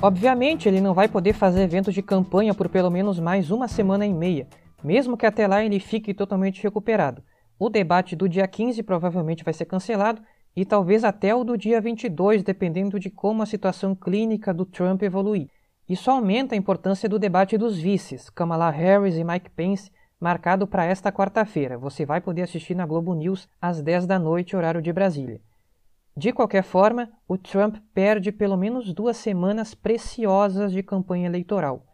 Obviamente, 0.00 0.68
ele 0.68 0.80
não 0.80 0.94
vai 0.94 1.08
poder 1.08 1.32
fazer 1.32 1.62
eventos 1.62 1.92
de 1.92 2.02
campanha 2.02 2.54
por 2.54 2.68
pelo 2.68 2.90
menos 2.90 3.18
mais 3.18 3.50
uma 3.50 3.66
semana 3.66 4.06
e 4.06 4.14
meia, 4.14 4.46
mesmo 4.82 5.16
que 5.16 5.26
até 5.26 5.46
lá 5.46 5.64
ele 5.64 5.80
fique 5.80 6.14
totalmente 6.14 6.62
recuperado. 6.62 7.22
O 7.58 7.68
debate 7.68 8.16
do 8.16 8.28
dia 8.28 8.46
15 8.46 8.82
provavelmente 8.82 9.44
vai 9.44 9.54
ser 9.54 9.64
cancelado 9.64 10.22
e 10.54 10.64
talvez 10.64 11.04
até 11.04 11.34
o 11.34 11.44
do 11.44 11.56
dia 11.56 11.80
22, 11.80 12.42
dependendo 12.42 12.98
de 12.98 13.10
como 13.10 13.42
a 13.42 13.46
situação 13.46 13.94
clínica 13.94 14.52
do 14.52 14.66
Trump 14.66 15.02
evoluir. 15.02 15.48
Isso 15.88 16.10
aumenta 16.10 16.54
a 16.54 16.58
importância 16.58 17.08
do 17.08 17.18
debate 17.18 17.58
dos 17.58 17.78
vices, 17.78 18.30
Kamala 18.30 18.70
Harris 18.70 19.16
e 19.16 19.24
Mike 19.24 19.50
Pence, 19.50 19.90
marcado 20.20 20.66
para 20.66 20.84
esta 20.84 21.10
quarta-feira. 21.10 21.76
Você 21.76 22.06
vai 22.06 22.20
poder 22.20 22.42
assistir 22.42 22.74
na 22.74 22.86
Globo 22.86 23.14
News 23.14 23.48
às 23.60 23.82
10 23.82 24.06
da 24.06 24.18
noite, 24.18 24.54
horário 24.54 24.80
de 24.80 24.92
Brasília. 24.92 25.40
De 26.16 26.32
qualquer 26.32 26.62
forma, 26.62 27.10
o 27.26 27.38
Trump 27.38 27.76
perde 27.94 28.30
pelo 28.30 28.56
menos 28.56 28.92
duas 28.92 29.16
semanas 29.16 29.74
preciosas 29.74 30.70
de 30.70 30.82
campanha 30.82 31.26
eleitoral. 31.26 31.86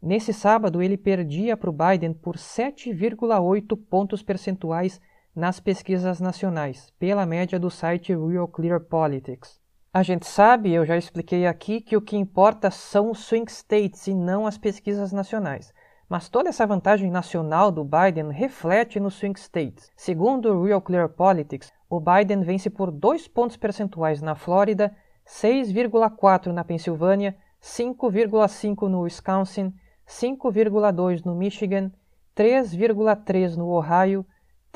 Nesse 0.00 0.32
sábado, 0.32 0.80
ele 0.80 0.96
perdia 0.96 1.56
para 1.56 1.68
o 1.68 1.72
Biden 1.72 2.14
por 2.14 2.36
7,8 2.36 3.76
pontos 3.88 4.22
percentuais 4.22 5.00
nas 5.38 5.60
pesquisas 5.60 6.20
nacionais, 6.20 6.92
pela 6.98 7.24
média 7.24 7.60
do 7.60 7.70
site 7.70 8.12
Real 8.12 8.48
Clear 8.48 8.80
Politics. 8.80 9.60
A 9.94 10.02
gente 10.02 10.26
sabe, 10.26 10.72
eu 10.72 10.84
já 10.84 10.96
expliquei 10.96 11.46
aqui, 11.46 11.80
que 11.80 11.96
o 11.96 12.02
que 12.02 12.16
importa 12.16 12.72
são 12.72 13.12
os 13.12 13.20
swing 13.20 13.48
states 13.48 14.08
e 14.08 14.14
não 14.14 14.48
as 14.48 14.58
pesquisas 14.58 15.12
nacionais. 15.12 15.72
Mas 16.08 16.28
toda 16.28 16.48
essa 16.48 16.66
vantagem 16.66 17.08
nacional 17.08 17.70
do 17.70 17.84
Biden 17.84 18.32
reflete 18.32 18.98
nos 18.98 19.14
swing 19.14 19.38
states. 19.38 19.92
Segundo 19.96 20.52
o 20.52 20.64
Real 20.64 20.80
Clear 20.82 21.08
Politics, 21.08 21.70
o 21.88 22.00
Biden 22.00 22.42
vence 22.42 22.68
por 22.68 22.90
2 22.90 23.28
pontos 23.28 23.56
percentuais 23.56 24.20
na 24.20 24.34
Flórida, 24.34 24.92
6,4 25.24 26.50
na 26.50 26.64
Pensilvânia, 26.64 27.36
5,5 27.62 28.88
no 28.88 29.02
Wisconsin, 29.02 29.72
5,2 30.04 31.24
no 31.24 31.36
Michigan, 31.36 31.92
3,3 32.36 33.54
no 33.54 33.68
Ohio, 33.68 34.26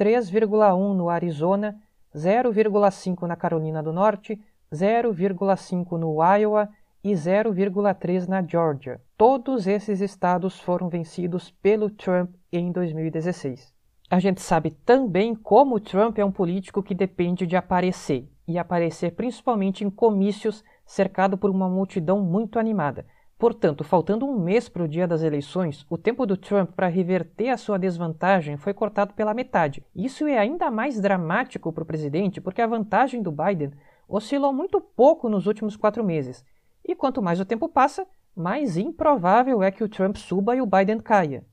3,1 0.03 0.97
no 0.97 1.09
Arizona, 1.09 1.77
0,5 2.13 3.25
na 3.25 3.37
Carolina 3.37 3.81
do 3.81 3.93
Norte, 3.93 4.37
0,5 4.73 5.97
no 5.97 6.17
Iowa 6.21 6.69
e 7.05 7.13
0,3 7.13 8.27
na 8.27 8.43
Georgia. 8.43 9.01
Todos 9.17 9.69
esses 9.69 10.01
estados 10.01 10.59
foram 10.59 10.89
vencidos 10.89 11.53
pelo 11.63 11.89
Trump 11.89 12.31
em 12.53 12.73
2016. 12.73 13.73
A 14.11 14.19
gente 14.19 14.43
sabe 14.43 14.73
também 14.73 15.37
como 15.37 15.79
Trump 15.79 16.19
é 16.19 16.25
um 16.25 16.33
político 16.33 16.83
que 16.83 16.97
depende 16.97 17.47
de 17.47 17.55
aparecer, 17.55 18.29
e 18.49 18.59
aparecer 18.59 19.13
principalmente 19.13 19.85
em 19.85 19.91
comícios 19.91 20.65
cercado 20.85 21.39
por 21.39 21.49
uma 21.49 21.69
multidão 21.69 22.21
muito 22.21 22.59
animada. 22.59 23.07
Portanto, 23.43 23.83
faltando 23.83 24.25
um 24.25 24.39
mês 24.39 24.69
para 24.69 24.85
o 24.85 24.89
dia 24.89 25.05
das 25.05 25.21
eleições, 25.21 25.85
o 25.91 25.99
tempo 25.99 26.25
do 26.25 26.37
Trump 26.37 26.71
para 26.77 26.87
reverter 26.87 27.49
a 27.49 27.57
sua 27.57 27.77
desvantagem 27.77 28.57
foi 28.57 28.73
cortado 28.73 29.15
pela 29.15 29.35
metade. 29.35 29.85
Isso 29.97 30.29
é 30.29 30.39
ainda 30.39 30.71
mais 30.71 31.01
dramático 31.01 31.73
para 31.73 31.83
o 31.83 31.85
presidente 31.85 32.41
porque 32.41 32.63
a 32.63 32.69
vantagem 32.69 33.21
do 33.21 33.33
Biden 33.33 33.73
oscilou 34.09 34.53
muito 34.53 34.81
pouco 34.81 35.29
nos 35.29 35.49
últimos 35.49 35.77
quatro 35.77 36.05
meses. 36.05 36.45
E 36.85 36.95
quanto 36.95 37.21
mais 37.21 37.41
o 37.41 37.45
tempo 37.45 37.69
passa, 37.69 38.07
mais 38.33 38.77
improvável 38.77 39.61
é 39.61 39.73
que 39.73 39.83
o 39.83 39.89
Trump 39.89 40.15
suba 40.19 40.55
e 40.55 40.61
o 40.61 40.67
Biden 40.67 41.01
caia. 41.01 41.45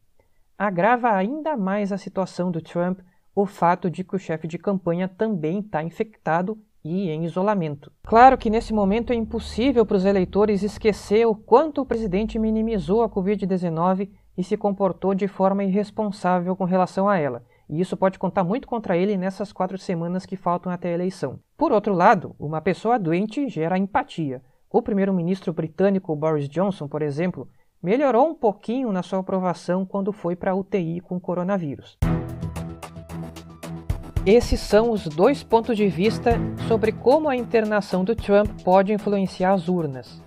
Agrava 0.56 1.10
ainda 1.10 1.58
mais 1.58 1.92
a 1.92 1.98
situação 1.98 2.52
do 2.52 2.62
Trump 2.62 3.00
o 3.34 3.48
fato 3.48 3.90
de 3.90 4.04
que 4.04 4.16
o 4.16 4.20
chefe 4.20 4.48
de 4.48 4.60
campanha 4.60 5.08
também 5.08 5.58
está 5.62 5.82
infectado 5.82 6.56
e 6.84 7.10
em 7.10 7.26
isolamento. 7.26 7.92
Claro 8.04 8.38
que 8.38 8.50
nesse 8.50 8.74
momento 8.74 9.12
é 9.12 9.16
impossível 9.16 9.86
para 9.86 9.98
os 9.98 10.06
eleitores 10.06 10.64
esquecer 10.64 11.26
o 11.26 11.36
quanto 11.36 11.82
o 11.82 11.86
presidente 11.86 12.40
minimizou 12.40 13.04
a 13.04 13.10
Covid-19 13.10 14.10
e 14.38 14.44
se 14.44 14.56
comportou 14.56 15.14
de 15.14 15.28
forma 15.28 15.64
irresponsável 15.64 16.56
com 16.56 16.64
relação 16.64 17.10
a 17.10 17.18
ela. 17.18 17.44
E 17.70 17.80
isso 17.80 17.96
pode 17.96 18.18
contar 18.18 18.44
muito 18.44 18.68
contra 18.68 18.98
ele 18.98 19.18
nessas 19.18 19.52
quatro 19.52 19.78
semanas 19.78 20.26
que 20.26 20.36
faltam 20.36 20.72
até 20.72 20.90
a 20.90 20.94
eleição. 20.94 21.40
Por 21.58 21.72
outro 21.72 21.94
lado, 21.94 22.36
uma 22.40 22.62
pessoa 22.62 22.98
doente 22.98 23.48
gera 23.48 23.78
empatia. 23.78 24.42
O 24.72 24.82
primeiro-ministro 24.82 25.52
britânico 25.52 26.16
Boris 26.16 26.48
Johnson, 26.48 26.88
por 26.88 27.02
exemplo, 27.02 27.48
melhorou 27.82 28.28
um 28.28 28.36
pouquinho 28.36 28.92
na 28.92 29.04
sua 29.04 29.20
aprovação 29.20 29.86
quando 29.86 30.12
foi 30.12 30.36
para 30.36 30.52
a 30.52 30.56
UTI 30.56 31.00
com 31.02 31.20
coronavírus. 31.20 31.98
Esses 34.26 34.60
são 34.60 34.92
os 34.92 35.06
dois 35.08 35.44
pontos 35.44 35.78
de 35.78 35.88
vista 35.88 36.32
sobre 36.68 36.92
como 36.92 37.30
a 37.30 37.38
internação 37.38 38.04
do 38.04 38.14
Trump 38.14 38.50
pode 38.64 38.92
influenciar 38.92 39.54
as 39.54 39.70
urnas. 39.70 40.22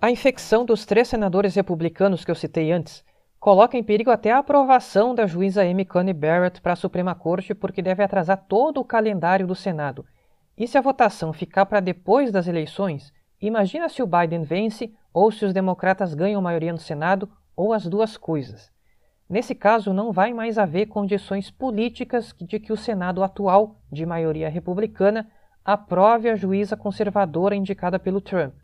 A 0.00 0.08
infecção 0.08 0.64
dos 0.64 0.86
três 0.86 1.08
senadores 1.08 1.56
republicanos 1.56 2.24
que 2.24 2.30
eu 2.30 2.34
citei 2.34 2.70
antes 2.70 3.04
coloca 3.40 3.76
em 3.76 3.82
perigo 3.82 4.10
até 4.10 4.30
a 4.30 4.38
aprovação 4.38 5.16
da 5.16 5.26
juíza 5.26 5.62
Amy 5.62 5.84
Coney 5.84 6.14
Barrett 6.14 6.60
para 6.60 6.74
a 6.74 6.76
Suprema 6.76 7.12
Corte, 7.14 7.54
porque 7.54 7.82
deve 7.82 8.04
atrasar 8.04 8.44
todo 8.48 8.80
o 8.80 8.84
calendário 8.84 9.48
do 9.48 9.54
Senado. 9.54 10.06
E 10.56 10.66
se 10.68 10.78
a 10.78 10.80
votação 10.80 11.32
ficar 11.32 11.66
para 11.66 11.80
depois 11.80 12.30
das 12.30 12.46
eleições, 12.46 13.12
imagina 13.40 13.88
se 13.88 14.00
o 14.00 14.06
Biden 14.06 14.44
vence 14.44 14.92
ou 15.12 15.32
se 15.32 15.44
os 15.44 15.52
democratas 15.52 16.14
ganham 16.14 16.40
maioria 16.40 16.72
no 16.72 16.78
Senado, 16.78 17.28
ou 17.56 17.72
as 17.72 17.86
duas 17.86 18.16
coisas. 18.16 18.70
Nesse 19.28 19.54
caso, 19.54 19.92
não 19.92 20.12
vai 20.12 20.32
mais 20.32 20.56
haver 20.56 20.86
condições 20.86 21.50
políticas 21.50 22.32
de 22.40 22.60
que 22.60 22.72
o 22.72 22.76
Senado 22.76 23.24
atual, 23.24 23.76
de 23.90 24.06
maioria 24.06 24.48
republicana, 24.48 25.28
aprove 25.64 26.30
a 26.30 26.36
juíza 26.36 26.76
conservadora 26.76 27.56
indicada 27.56 27.98
pelo 27.98 28.20
Trump. 28.20 28.54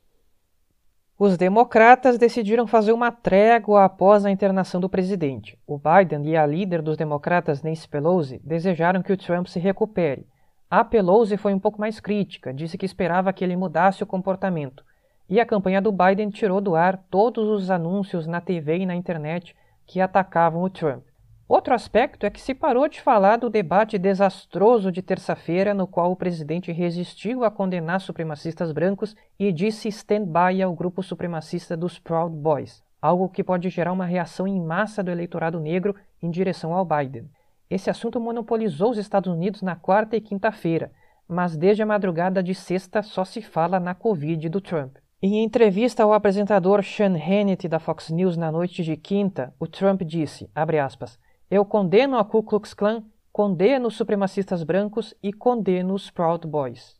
Os 1.18 1.36
democratas 1.36 2.16
decidiram 2.16 2.66
fazer 2.66 2.92
uma 2.92 3.10
trégua 3.10 3.84
após 3.84 4.24
a 4.24 4.30
internação 4.30 4.80
do 4.80 4.88
presidente. 4.88 5.58
O 5.66 5.78
Biden 5.78 6.28
e 6.28 6.36
a 6.36 6.46
líder 6.46 6.80
dos 6.80 6.96
democratas, 6.96 7.62
Nancy 7.62 7.88
Pelosi, 7.88 8.40
desejaram 8.44 9.02
que 9.02 9.12
o 9.12 9.16
Trump 9.16 9.46
se 9.46 9.58
recupere. 9.58 10.26
A 10.70 10.84
Pelosi 10.84 11.36
foi 11.36 11.52
um 11.52 11.58
pouco 11.58 11.80
mais 11.80 12.00
crítica, 12.00 12.54
disse 12.54 12.78
que 12.78 12.86
esperava 12.86 13.32
que 13.32 13.44
ele 13.44 13.56
mudasse 13.56 14.02
o 14.02 14.06
comportamento. 14.06 14.84
E 15.28 15.38
a 15.38 15.46
campanha 15.46 15.82
do 15.82 15.92
Biden 15.92 16.30
tirou 16.30 16.60
do 16.60 16.74
ar 16.74 16.96
todos 17.10 17.48
os 17.48 17.70
anúncios 17.70 18.26
na 18.26 18.40
TV 18.40 18.78
e 18.78 18.86
na 18.86 18.94
internet 18.94 19.54
que 19.92 20.00
atacavam 20.00 20.62
o 20.62 20.70
Trump. 20.70 21.04
Outro 21.46 21.74
aspecto 21.74 22.24
é 22.24 22.30
que 22.30 22.40
se 22.40 22.54
parou 22.54 22.88
de 22.88 22.98
falar 22.98 23.36
do 23.36 23.50
debate 23.50 23.98
desastroso 23.98 24.90
de 24.90 25.02
terça-feira, 25.02 25.74
no 25.74 25.86
qual 25.86 26.10
o 26.10 26.16
presidente 26.16 26.72
resistiu 26.72 27.44
a 27.44 27.50
condenar 27.50 28.00
supremacistas 28.00 28.72
brancos 28.72 29.14
e 29.38 29.52
disse 29.52 29.88
stand-by 29.88 30.62
ao 30.62 30.74
grupo 30.74 31.02
supremacista 31.02 31.76
dos 31.76 31.98
Proud 31.98 32.34
Boys, 32.34 32.82
algo 33.02 33.28
que 33.28 33.44
pode 33.44 33.68
gerar 33.68 33.92
uma 33.92 34.06
reação 34.06 34.48
em 34.48 34.58
massa 34.58 35.02
do 35.02 35.10
eleitorado 35.10 35.60
negro 35.60 35.94
em 36.22 36.30
direção 36.30 36.72
ao 36.72 36.86
Biden. 36.86 37.28
Esse 37.68 37.90
assunto 37.90 38.18
monopolizou 38.18 38.92
os 38.92 38.96
Estados 38.96 39.30
Unidos 39.30 39.60
na 39.60 39.76
quarta 39.76 40.16
e 40.16 40.22
quinta-feira, 40.22 40.90
mas 41.28 41.54
desde 41.54 41.82
a 41.82 41.86
madrugada 41.86 42.42
de 42.42 42.54
sexta 42.54 43.02
só 43.02 43.26
se 43.26 43.42
fala 43.42 43.78
na 43.78 43.94
Covid 43.94 44.48
do 44.48 44.62
Trump. 44.62 44.96
Em 45.24 45.44
entrevista 45.44 46.02
ao 46.02 46.12
apresentador 46.12 46.82
Sean 46.82 47.14
Hannity 47.14 47.68
da 47.68 47.78
Fox 47.78 48.10
News 48.10 48.36
na 48.36 48.50
noite 48.50 48.82
de 48.82 48.96
quinta, 48.96 49.54
o 49.56 49.68
Trump 49.68 50.02
disse, 50.02 50.50
aspas, 50.52 51.16
eu 51.48 51.64
condeno 51.64 52.18
a 52.18 52.24
Ku 52.24 52.42
Klux 52.42 52.74
Klan, 52.74 53.04
condeno 53.32 53.86
os 53.86 53.94
supremacistas 53.94 54.64
brancos 54.64 55.14
e 55.22 55.32
condeno 55.32 55.94
os 55.94 56.10
Proud 56.10 56.44
Boys. 56.48 56.96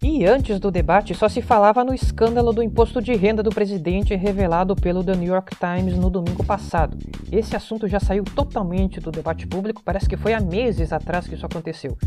E 0.00 0.24
antes 0.24 0.60
do 0.60 0.70
debate 0.70 1.12
só 1.12 1.28
se 1.28 1.42
falava 1.42 1.82
no 1.82 1.92
escândalo 1.92 2.52
do 2.52 2.62
imposto 2.62 3.02
de 3.02 3.16
renda 3.16 3.42
do 3.42 3.50
presidente 3.50 4.14
revelado 4.14 4.76
pelo 4.76 5.02
The 5.02 5.16
New 5.16 5.26
York 5.26 5.56
Times 5.56 5.98
no 5.98 6.08
domingo 6.08 6.44
passado. 6.44 6.96
Esse 7.32 7.56
assunto 7.56 7.88
já 7.88 7.98
saiu 7.98 8.22
totalmente 8.22 9.00
do 9.00 9.10
debate 9.10 9.44
público, 9.44 9.82
parece 9.84 10.08
que 10.08 10.16
foi 10.16 10.34
há 10.34 10.40
meses 10.40 10.92
atrás 10.92 11.26
que 11.26 11.34
isso 11.34 11.46
aconteceu. 11.46 11.98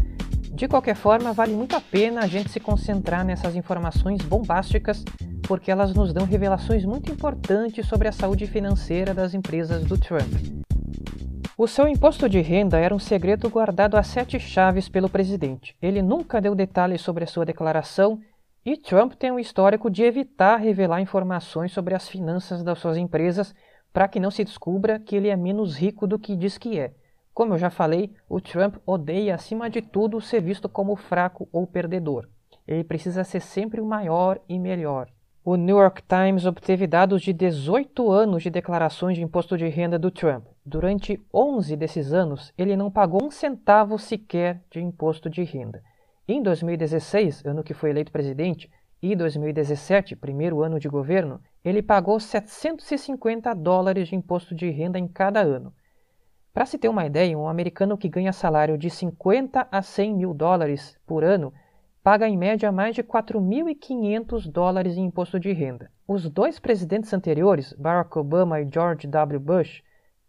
De 0.58 0.68
qualquer 0.68 0.96
forma, 0.96 1.34
vale 1.34 1.54
muito 1.54 1.76
a 1.76 1.80
pena 1.80 2.22
a 2.22 2.26
gente 2.26 2.50
se 2.50 2.60
concentrar 2.60 3.24
nessas 3.24 3.56
informações 3.56 4.24
bombásticas 4.24 5.06
porque 5.48 5.70
elas 5.70 5.94
nos 5.94 6.12
dão 6.12 6.26
revelações 6.26 6.84
muito 6.84 7.12
importantes 7.12 7.88
sobre 7.88 8.08
a 8.08 8.12
saúde 8.12 8.48
financeira 8.48 9.14
das 9.14 9.36
empresas 9.36 9.84
do 9.84 10.00
Trump. 10.00 10.34
O 11.56 11.68
seu 11.68 11.88
imposto 11.88 12.28
de 12.28 12.42
renda 12.42 12.80
era 12.80 12.94
um 12.94 12.98
segredo 12.98 13.48
guardado 13.52 13.98
a 13.98 14.02
sete 14.02 14.40
chaves 14.40 14.90
pelo 14.90 15.08
presidente. 15.08 15.76
Ele 15.80 16.02
nunca 16.02 16.42
deu 16.42 16.56
detalhes 16.56 17.02
sobre 17.02 17.24
a 17.24 17.28
sua 17.28 17.46
declaração 17.46 18.20
e 18.66 18.76
Trump 18.76 19.14
tem 19.14 19.32
um 19.32 19.38
histórico 19.38 19.92
de 19.92 20.02
evitar 20.02 20.58
revelar 20.58 21.02
informações 21.02 21.72
sobre 21.72 21.94
as 21.94 22.10
finanças 22.10 22.64
das 22.64 22.80
suas 22.80 22.98
empresas 22.98 23.54
para 23.94 24.08
que 24.08 24.20
não 24.20 24.32
se 24.32 24.44
descubra 24.44 25.00
que 25.00 25.16
ele 25.16 25.28
é 25.28 25.36
menos 25.36 25.78
rico 25.78 26.08
do 26.08 26.18
que 26.18 26.36
diz 26.36 26.58
que 26.58 26.80
é. 26.80 26.94
Como 27.38 27.54
eu 27.54 27.60
já 27.60 27.70
falei, 27.70 28.10
o 28.28 28.42
Trump 28.42 28.78
odeia 28.84 29.36
acima 29.36 29.70
de 29.70 29.80
tudo 29.80 30.20
ser 30.20 30.42
visto 30.42 30.68
como 30.68 30.96
fraco 30.96 31.48
ou 31.52 31.68
perdedor. 31.68 32.28
Ele 32.68 32.84
precisa 32.84 33.24
ser 33.24 33.42
sempre 33.42 33.80
o 33.80 33.86
maior 33.86 34.40
e 34.50 34.58
melhor. 34.58 35.08
O 35.46 35.56
New 35.56 35.78
York 35.78 36.02
Times 36.02 36.48
obteve 36.48 36.88
dados 36.88 37.22
de 37.22 37.32
18 37.32 38.12
anos 38.12 38.42
de 38.42 38.50
declarações 38.50 39.18
de 39.18 39.24
imposto 39.24 39.56
de 39.56 39.68
renda 39.68 40.00
do 40.00 40.10
Trump. 40.10 40.46
Durante 40.66 41.24
11 41.32 41.76
desses 41.76 42.12
anos, 42.12 42.52
ele 42.58 42.76
não 42.76 42.90
pagou 42.90 43.24
um 43.24 43.30
centavo 43.30 44.00
sequer 44.00 44.64
de 44.72 44.82
imposto 44.82 45.30
de 45.30 45.44
renda. 45.44 45.84
Em 46.28 46.42
2016, 46.42 47.46
ano 47.46 47.64
que 47.64 47.76
foi 47.76 47.92
eleito 47.92 48.12
presidente, 48.12 48.68
e 49.00 49.16
2017, 49.16 50.16
primeiro 50.16 50.64
ano 50.64 50.80
de 50.80 50.90
governo, 50.90 51.40
ele 51.64 51.84
pagou 51.84 52.20
750 52.20 53.54
dólares 53.54 54.08
de 54.08 54.16
imposto 54.16 54.56
de 54.56 54.72
renda 54.72 54.98
em 54.98 55.08
cada 55.08 55.40
ano. 55.40 55.72
Para 56.58 56.66
se 56.66 56.80
ter 56.80 56.90
uma 56.90 57.06
ideia, 57.06 57.38
um 57.38 57.48
americano 57.48 57.96
que 57.96 58.10
ganha 58.10 58.34
salário 58.34 58.80
de 58.80 58.90
50 58.90 59.68
a 59.72 59.80
100 59.80 60.16
mil 60.16 60.34
dólares 60.34 60.98
por 61.06 61.24
ano 61.24 61.54
paga 62.02 62.28
em 62.28 62.36
média 62.36 62.72
mais 62.72 62.96
de 62.96 63.04
4.500 63.04 64.50
dólares 64.50 64.98
em 64.98 65.06
imposto 65.06 65.40
de 65.40 65.54
renda. 65.54 65.92
Os 66.08 66.28
dois 66.28 66.58
presidentes 66.60 67.14
anteriores, 67.14 67.74
Barack 67.74 68.18
Obama 68.18 68.60
e 68.60 68.68
George 68.68 69.06
W. 69.06 69.40
Bush, 69.40 69.84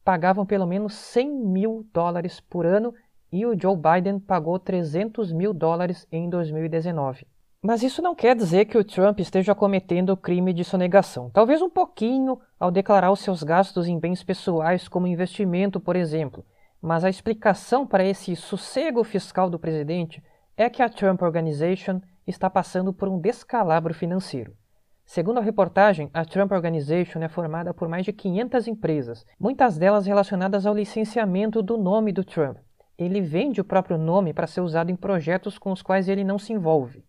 pagavam 0.04 0.44
pelo 0.44 0.66
menos 0.66 0.92
100 0.96 1.30
mil 1.46 1.86
dólares 1.94 2.40
por 2.40 2.66
ano 2.66 2.92
e 3.32 3.46
o 3.46 3.58
Joe 3.58 3.74
Biden 3.74 4.20
pagou 4.20 4.58
300 4.58 5.32
mil 5.32 5.54
dólares 5.54 6.06
em 6.12 6.28
2019. 6.28 7.26
Mas 7.68 7.82
isso 7.82 8.00
não 8.00 8.14
quer 8.14 8.34
dizer 8.34 8.64
que 8.64 8.78
o 8.78 8.82
Trump 8.82 9.20
esteja 9.20 9.54
cometendo 9.54 10.16
crime 10.16 10.54
de 10.54 10.64
sonegação. 10.64 11.28
Talvez 11.28 11.60
um 11.60 11.68
pouquinho 11.68 12.40
ao 12.58 12.70
declarar 12.70 13.12
os 13.12 13.20
seus 13.20 13.42
gastos 13.42 13.86
em 13.86 13.98
bens 13.98 14.24
pessoais, 14.24 14.88
como 14.88 15.06
investimento, 15.06 15.78
por 15.78 15.94
exemplo. 15.94 16.46
Mas 16.80 17.04
a 17.04 17.10
explicação 17.10 17.86
para 17.86 18.02
esse 18.02 18.34
sossego 18.34 19.04
fiscal 19.04 19.50
do 19.50 19.58
presidente 19.58 20.22
é 20.56 20.70
que 20.70 20.82
a 20.82 20.88
Trump 20.88 21.20
Organization 21.20 22.00
está 22.26 22.48
passando 22.48 22.90
por 22.90 23.06
um 23.06 23.20
descalabro 23.20 23.92
financeiro. 23.92 24.56
Segundo 25.04 25.36
a 25.36 25.42
reportagem, 25.42 26.08
a 26.14 26.24
Trump 26.24 26.52
Organization 26.52 27.20
é 27.20 27.28
formada 27.28 27.74
por 27.74 27.86
mais 27.86 28.06
de 28.06 28.14
500 28.14 28.66
empresas, 28.66 29.26
muitas 29.38 29.76
delas 29.76 30.06
relacionadas 30.06 30.64
ao 30.64 30.74
licenciamento 30.74 31.60
do 31.62 31.76
nome 31.76 32.12
do 32.12 32.24
Trump. 32.24 32.56
Ele 32.96 33.20
vende 33.20 33.60
o 33.60 33.64
próprio 33.64 33.98
nome 33.98 34.32
para 34.32 34.46
ser 34.46 34.62
usado 34.62 34.90
em 34.90 34.96
projetos 34.96 35.58
com 35.58 35.70
os 35.70 35.82
quais 35.82 36.08
ele 36.08 36.24
não 36.24 36.38
se 36.38 36.54
envolve. 36.54 37.06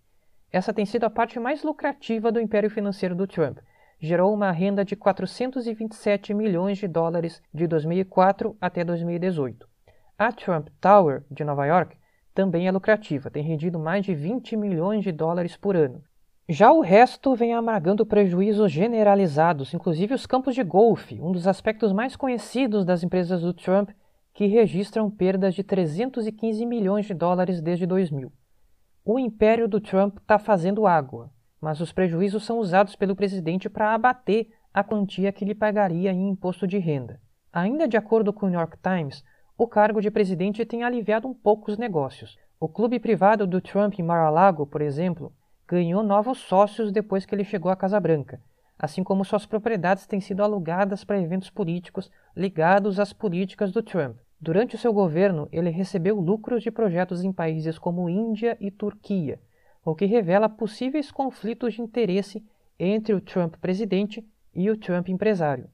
Essa 0.52 0.74
tem 0.74 0.86
sido 0.86 1.04
a 1.04 1.10
parte 1.12 1.40
mais 1.40 1.64
lucrativa 1.64 2.32
do 2.32 2.42
império 2.42 2.72
financeiro 2.72 3.14
do 3.14 3.28
Trump. 3.28 3.60
Gerou 4.00 4.34
uma 4.34 4.52
renda 4.52 4.84
de 4.84 4.96
427 4.96 6.34
milhões 6.34 6.80
de 6.80 6.88
dólares 6.88 7.42
de 7.54 7.68
2004 7.68 8.58
até 8.60 8.84
2018. 8.84 9.68
A 10.18 10.32
Trump 10.32 10.70
Tower, 10.82 11.24
de 11.30 11.44
Nova 11.44 11.66
York, 11.68 11.96
também 12.34 12.68
é 12.68 12.72
lucrativa, 12.72 13.30
tem 13.30 13.44
rendido 13.44 13.78
mais 13.78 14.04
de 14.04 14.16
20 14.16 14.56
milhões 14.56 15.04
de 15.04 15.12
dólares 15.12 15.56
por 15.56 15.76
ano. 15.76 16.02
Já 16.48 16.72
o 16.72 16.82
resto 16.82 17.36
vem 17.36 17.54
amargando 17.54 18.04
prejuízos 18.04 18.72
generalizados, 18.72 19.72
inclusive 19.74 20.16
os 20.16 20.26
campos 20.26 20.56
de 20.56 20.64
golfe, 20.64 21.22
um 21.22 21.32
dos 21.32 21.48
aspectos 21.48 21.94
mais 21.94 22.16
conhecidos 22.16 22.84
das 22.84 23.04
empresas 23.04 23.42
do 23.42 23.54
Trump, 23.54 23.92
que 24.34 24.48
registram 24.48 25.12
perdas 25.12 25.54
de 25.54 25.64
315 25.64 26.66
milhões 26.66 27.06
de 27.06 27.14
dólares 27.14 27.62
desde 27.62 27.86
2000. 27.86 28.32
O 29.04 29.18
império 29.18 29.68
do 29.68 29.80
Trump 29.80 30.18
está 30.18 30.38
fazendo 30.38 30.86
água, 30.86 31.32
mas 31.60 31.80
os 31.82 31.92
prejuízos 31.92 32.46
são 32.46 32.60
usados 32.60 32.96
pelo 32.96 33.16
presidente 33.16 33.70
para 33.70 33.94
abater 33.94 34.50
a 34.74 34.84
quantia 34.84 35.32
que 35.32 35.46
lhe 35.46 35.56
pagaria 35.56 36.12
em 36.12 36.30
imposto 36.30 36.68
de 36.68 36.78
renda. 36.78 37.20
Ainda 37.52 37.88
de 37.88 37.98
acordo 37.98 38.32
com 38.32 38.46
o 38.46 38.50
New 38.50 38.60
York 38.60 38.78
Times, 38.82 39.24
o 39.58 39.68
cargo 39.68 40.00
de 40.00 40.12
presidente 40.12 40.66
tem 40.66 40.84
aliviado 40.84 41.28
um 41.28 41.34
pouco 41.34 41.72
os 41.72 41.78
negócios. 41.78 42.38
O 42.60 42.68
clube 42.68 43.00
privado 43.00 43.48
do 43.48 43.60
Trump 43.60 43.98
em 43.98 44.04
Mar-a-Lago, 44.04 44.68
por 44.68 44.82
exemplo, 44.82 45.34
ganhou 45.68 46.04
novos 46.04 46.38
sócios 46.40 46.92
depois 46.92 47.26
que 47.26 47.34
ele 47.34 47.44
chegou 47.44 47.72
à 47.72 47.76
Casa 47.76 48.00
Branca, 48.00 48.42
assim 48.78 49.04
como 49.04 49.26
suas 49.26 49.46
propriedades 49.46 50.06
têm 50.06 50.20
sido 50.20 50.44
alugadas 50.44 51.04
para 51.04 51.20
eventos 51.20 51.50
políticos 51.50 52.12
ligados 52.36 53.00
às 53.00 53.12
políticas 53.12 53.72
do 53.72 53.82
Trump. 53.82 54.18
Durante 54.42 54.76
o 54.76 54.78
seu 54.78 54.94
governo, 54.94 55.50
ele 55.52 55.70
recebeu 55.70 56.20
lucros 56.20 56.64
de 56.64 56.72
projetos 56.72 57.24
em 57.24 57.32
países 57.32 57.78
como 57.78 58.10
Índia 58.10 58.56
e 58.60 58.72
Turquia, 58.72 59.40
o 59.84 59.94
que 59.94 60.06
revela 60.06 60.48
possíveis 60.48 61.12
conflitos 61.12 61.74
de 61.74 61.82
interesse 61.82 62.44
entre 62.80 63.14
o 63.14 63.20
Trump 63.20 63.56
presidente 63.58 64.26
e 64.56 64.70
o 64.70 64.78
Trump 64.78 65.10
empresário. 65.10 65.70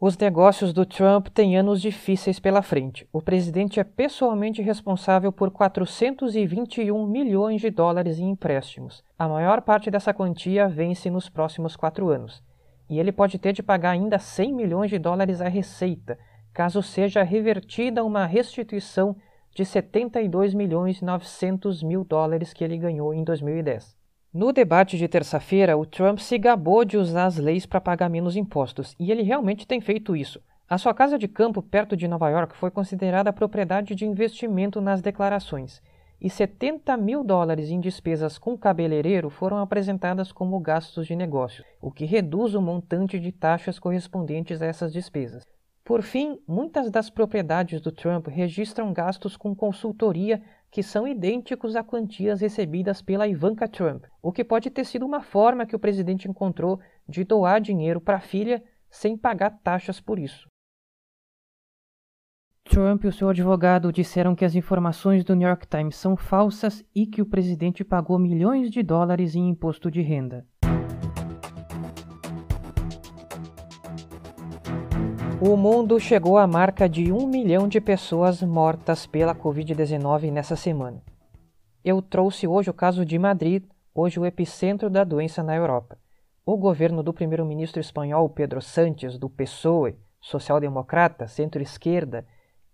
Os 0.00 0.18
negócios 0.18 0.72
do 0.72 0.84
Trump 0.84 1.28
têm 1.28 1.56
anos 1.56 1.80
difíceis 1.80 2.40
pela 2.40 2.60
frente. 2.60 3.06
O 3.12 3.22
presidente 3.22 3.78
é 3.78 3.84
pessoalmente 3.84 4.60
responsável 4.60 5.30
por 5.30 5.50
421 5.52 7.06
milhões 7.06 7.60
de 7.60 7.70
dólares 7.70 8.18
em 8.18 8.30
empréstimos. 8.30 9.04
A 9.16 9.28
maior 9.28 9.62
parte 9.62 9.92
dessa 9.92 10.12
quantia 10.12 10.68
vence 10.68 11.08
nos 11.08 11.28
próximos 11.28 11.76
quatro 11.76 12.08
anos. 12.08 12.42
E 12.90 12.98
ele 12.98 13.12
pode 13.12 13.38
ter 13.38 13.52
de 13.52 13.62
pagar 13.62 13.90
ainda 13.90 14.18
100 14.18 14.52
milhões 14.52 14.90
de 14.90 14.98
dólares 14.98 15.40
à 15.40 15.46
Receita, 15.46 16.18
caso 16.52 16.82
seja 16.82 17.22
revertida 17.22 18.04
uma 18.04 18.26
restituição 18.26 19.16
de 19.54 19.64
72 19.64 20.54
milhões 20.54 21.00
e 21.00 21.04
900 21.04 21.82
mil 21.82 22.04
dólares 22.04 22.52
que 22.52 22.64
ele 22.64 22.78
ganhou 22.78 23.12
em 23.12 23.22
2010. 23.22 23.96
No 24.32 24.50
debate 24.50 24.96
de 24.96 25.06
terça-feira, 25.08 25.76
o 25.76 25.84
Trump 25.84 26.18
se 26.18 26.38
gabou 26.38 26.84
de 26.84 26.96
usar 26.96 27.26
as 27.26 27.36
leis 27.36 27.66
para 27.66 27.80
pagar 27.80 28.08
menos 28.08 28.34
impostos, 28.34 28.94
e 28.98 29.10
ele 29.10 29.22
realmente 29.22 29.66
tem 29.66 29.80
feito 29.80 30.16
isso. 30.16 30.40
A 30.66 30.78
sua 30.78 30.94
casa 30.94 31.18
de 31.18 31.28
campo 31.28 31.60
perto 31.60 31.94
de 31.94 32.08
Nova 32.08 32.30
York 32.30 32.56
foi 32.56 32.70
considerada 32.70 33.30
propriedade 33.30 33.94
de 33.94 34.06
investimento 34.06 34.80
nas 34.80 35.02
declarações, 35.02 35.82
e 36.18 36.30
70 36.30 36.96
mil 36.96 37.22
dólares 37.22 37.68
em 37.68 37.78
despesas 37.78 38.38
com 38.38 38.56
cabeleireiro 38.56 39.28
foram 39.28 39.58
apresentadas 39.58 40.32
como 40.32 40.58
gastos 40.60 41.06
de 41.06 41.14
negócio, 41.14 41.62
o 41.80 41.90
que 41.90 42.06
reduz 42.06 42.54
o 42.54 42.62
montante 42.62 43.20
de 43.20 43.32
taxas 43.32 43.78
correspondentes 43.78 44.62
a 44.62 44.66
essas 44.66 44.92
despesas. 44.92 45.44
Por 45.84 46.02
fim, 46.02 46.38
muitas 46.46 46.90
das 46.90 47.10
propriedades 47.10 47.80
do 47.80 47.90
Trump 47.90 48.28
registram 48.28 48.92
gastos 48.92 49.36
com 49.36 49.54
consultoria 49.54 50.40
que 50.70 50.82
são 50.82 51.06
idênticos 51.06 51.74
a 51.74 51.82
quantias 51.82 52.40
recebidas 52.40 53.02
pela 53.02 53.26
Ivanka 53.26 53.66
Trump, 53.66 54.04
o 54.22 54.32
que 54.32 54.44
pode 54.44 54.70
ter 54.70 54.84
sido 54.84 55.04
uma 55.04 55.22
forma 55.22 55.66
que 55.66 55.74
o 55.74 55.80
presidente 55.80 56.28
encontrou 56.28 56.80
de 57.08 57.24
doar 57.24 57.60
dinheiro 57.60 58.00
para 58.00 58.18
a 58.18 58.20
filha 58.20 58.62
sem 58.88 59.16
pagar 59.16 59.58
taxas 59.62 60.00
por 60.00 60.18
isso. 60.18 60.46
Trump 62.64 63.04
e 63.04 63.08
o 63.08 63.12
seu 63.12 63.28
advogado 63.28 63.92
disseram 63.92 64.36
que 64.36 64.44
as 64.44 64.54
informações 64.54 65.24
do 65.24 65.34
New 65.34 65.48
York 65.48 65.66
Times 65.66 65.96
são 65.96 66.16
falsas 66.16 66.84
e 66.94 67.06
que 67.06 67.20
o 67.20 67.26
presidente 67.26 67.84
pagou 67.84 68.18
milhões 68.18 68.70
de 68.70 68.82
dólares 68.84 69.34
em 69.34 69.48
imposto 69.48 69.90
de 69.90 70.00
renda. 70.00 70.46
O 75.44 75.56
mundo 75.56 75.98
chegou 75.98 76.38
à 76.38 76.46
marca 76.46 76.88
de 76.88 77.10
um 77.10 77.26
milhão 77.26 77.66
de 77.66 77.80
pessoas 77.80 78.40
mortas 78.44 79.06
pela 79.06 79.34
Covid-19 79.34 80.30
nessa 80.30 80.54
semana. 80.54 81.02
Eu 81.84 82.00
trouxe 82.00 82.46
hoje 82.46 82.70
o 82.70 82.72
caso 82.72 83.04
de 83.04 83.18
Madrid, 83.18 83.64
hoje 83.92 84.20
o 84.20 84.24
epicentro 84.24 84.88
da 84.88 85.02
doença 85.02 85.42
na 85.42 85.56
Europa. 85.56 85.98
O 86.46 86.56
governo 86.56 87.02
do 87.02 87.12
primeiro-ministro 87.12 87.80
espanhol 87.80 88.28
Pedro 88.28 88.62
Sánchez, 88.62 89.18
do 89.18 89.28
PSOE, 89.28 89.96
social-democrata, 90.20 91.26
centro-esquerda, 91.26 92.24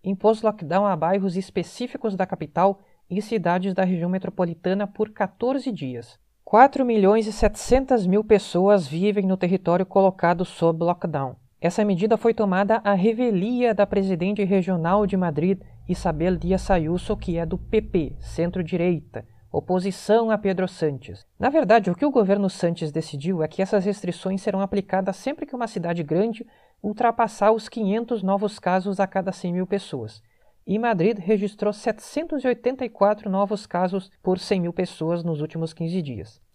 impôs 0.04 0.42
lockdown 0.42 0.84
a 0.84 0.94
bairros 0.94 1.38
específicos 1.38 2.14
da 2.14 2.26
capital 2.26 2.80
e 3.08 3.22
cidades 3.22 3.72
da 3.72 3.82
região 3.82 4.10
metropolitana 4.10 4.86
por 4.86 5.08
14 5.08 5.72
dias. 5.72 6.18
4 6.44 6.84
milhões 6.84 7.26
e 7.26 7.32
700 7.32 8.06
mil 8.06 8.22
pessoas 8.22 8.86
vivem 8.86 9.24
no 9.24 9.38
território 9.38 9.86
colocado 9.86 10.44
sob 10.44 10.84
lockdown. 10.84 11.34
Essa 11.60 11.84
medida 11.84 12.16
foi 12.16 12.32
tomada 12.32 12.80
à 12.84 12.94
revelia 12.94 13.74
da 13.74 13.84
presidente 13.84 14.44
regional 14.44 15.04
de 15.08 15.16
Madrid, 15.16 15.60
Isabel 15.88 16.36
Díaz 16.36 16.70
Ayuso, 16.70 17.16
que 17.16 17.36
é 17.36 17.44
do 17.44 17.58
PP, 17.58 18.14
centro-direita, 18.20 19.26
oposição 19.50 20.30
a 20.30 20.38
Pedro 20.38 20.68
Sánchez. 20.68 21.26
Na 21.36 21.48
verdade, 21.50 21.90
o 21.90 21.96
que 21.96 22.06
o 22.06 22.12
governo 22.12 22.48
Sánchez 22.48 22.92
decidiu 22.92 23.42
é 23.42 23.48
que 23.48 23.60
essas 23.60 23.84
restrições 23.84 24.40
serão 24.40 24.60
aplicadas 24.60 25.16
sempre 25.16 25.46
que 25.46 25.56
uma 25.56 25.66
cidade 25.66 26.04
grande 26.04 26.46
ultrapassar 26.80 27.50
os 27.50 27.68
500 27.68 28.22
novos 28.22 28.60
casos 28.60 29.00
a 29.00 29.06
cada 29.08 29.32
100 29.32 29.54
mil 29.54 29.66
pessoas. 29.66 30.22
E 30.64 30.78
Madrid 30.78 31.18
registrou 31.18 31.72
784 31.72 33.28
novos 33.28 33.66
casos 33.66 34.12
por 34.22 34.38
100 34.38 34.60
mil 34.60 34.72
pessoas 34.72 35.24
nos 35.24 35.40
últimos 35.40 35.72
15 35.72 36.02
dias. 36.02 36.47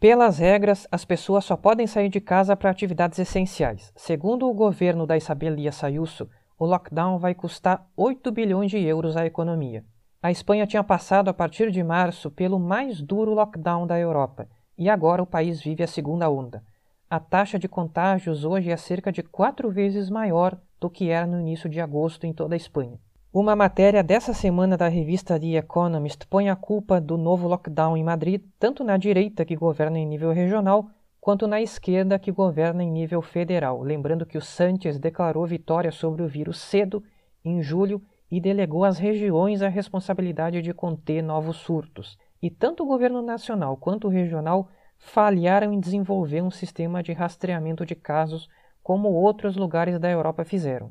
Pelas 0.00 0.38
regras, 0.38 0.86
as 0.92 1.04
pessoas 1.04 1.44
só 1.44 1.56
podem 1.56 1.84
sair 1.84 2.08
de 2.08 2.20
casa 2.20 2.54
para 2.54 2.70
atividades 2.70 3.18
essenciais. 3.18 3.92
Segundo 3.96 4.48
o 4.48 4.54
governo 4.54 5.04
da 5.04 5.16
Isabel 5.16 5.56
Díaz 5.56 5.82
Ayuso, 5.82 6.30
o 6.56 6.64
lockdown 6.64 7.18
vai 7.18 7.34
custar 7.34 7.84
8 7.96 8.30
bilhões 8.30 8.70
de 8.70 8.78
euros 8.78 9.16
à 9.16 9.26
economia. 9.26 9.84
A 10.22 10.30
Espanha 10.30 10.68
tinha 10.68 10.84
passado 10.84 11.28
a 11.28 11.34
partir 11.34 11.72
de 11.72 11.82
março 11.82 12.30
pelo 12.30 12.60
mais 12.60 13.02
duro 13.02 13.34
lockdown 13.34 13.88
da 13.88 13.98
Europa 13.98 14.48
e 14.78 14.88
agora 14.88 15.20
o 15.20 15.26
país 15.26 15.60
vive 15.60 15.82
a 15.82 15.88
segunda 15.88 16.30
onda. 16.30 16.62
A 17.10 17.18
taxa 17.18 17.58
de 17.58 17.66
contágios 17.66 18.44
hoje 18.44 18.70
é 18.70 18.76
cerca 18.76 19.10
de 19.10 19.24
quatro 19.24 19.68
vezes 19.68 20.08
maior 20.08 20.56
do 20.78 20.88
que 20.88 21.10
era 21.10 21.26
no 21.26 21.40
início 21.40 21.68
de 21.68 21.80
agosto 21.80 22.24
em 22.24 22.32
toda 22.32 22.54
a 22.54 22.56
Espanha. 22.56 23.00
Uma 23.30 23.54
matéria 23.54 24.02
dessa 24.02 24.32
semana 24.32 24.74
da 24.74 24.88
revista 24.88 25.38
The 25.38 25.58
Economist 25.58 26.26
põe 26.28 26.48
a 26.48 26.56
culpa 26.56 26.98
do 26.98 27.18
novo 27.18 27.46
lockdown 27.46 27.94
em 27.94 28.02
Madrid 28.02 28.42
tanto 28.58 28.82
na 28.82 28.96
direita, 28.96 29.44
que 29.44 29.54
governa 29.54 29.98
em 29.98 30.06
nível 30.06 30.32
regional, 30.32 30.88
quanto 31.20 31.46
na 31.46 31.60
esquerda, 31.60 32.18
que 32.18 32.32
governa 32.32 32.82
em 32.82 32.90
nível 32.90 33.20
federal. 33.20 33.82
Lembrando 33.82 34.24
que 34.24 34.38
o 34.38 34.40
Sánchez 34.40 34.98
declarou 34.98 35.46
vitória 35.46 35.92
sobre 35.92 36.22
o 36.22 36.26
vírus 36.26 36.58
cedo, 36.58 37.04
em 37.44 37.60
julho, 37.60 38.00
e 38.30 38.40
delegou 38.40 38.82
às 38.82 38.98
regiões 38.98 39.60
a 39.60 39.68
responsabilidade 39.68 40.62
de 40.62 40.72
conter 40.72 41.20
novos 41.20 41.58
surtos. 41.58 42.16
E 42.40 42.48
tanto 42.48 42.82
o 42.82 42.86
governo 42.86 43.20
nacional 43.20 43.76
quanto 43.76 44.06
o 44.06 44.10
regional 44.10 44.70
falharam 44.96 45.70
em 45.70 45.78
desenvolver 45.78 46.40
um 46.40 46.50
sistema 46.50 47.02
de 47.02 47.12
rastreamento 47.12 47.84
de 47.84 47.94
casos 47.94 48.48
como 48.82 49.10
outros 49.10 49.54
lugares 49.54 49.98
da 49.98 50.10
Europa 50.10 50.46
fizeram. 50.46 50.90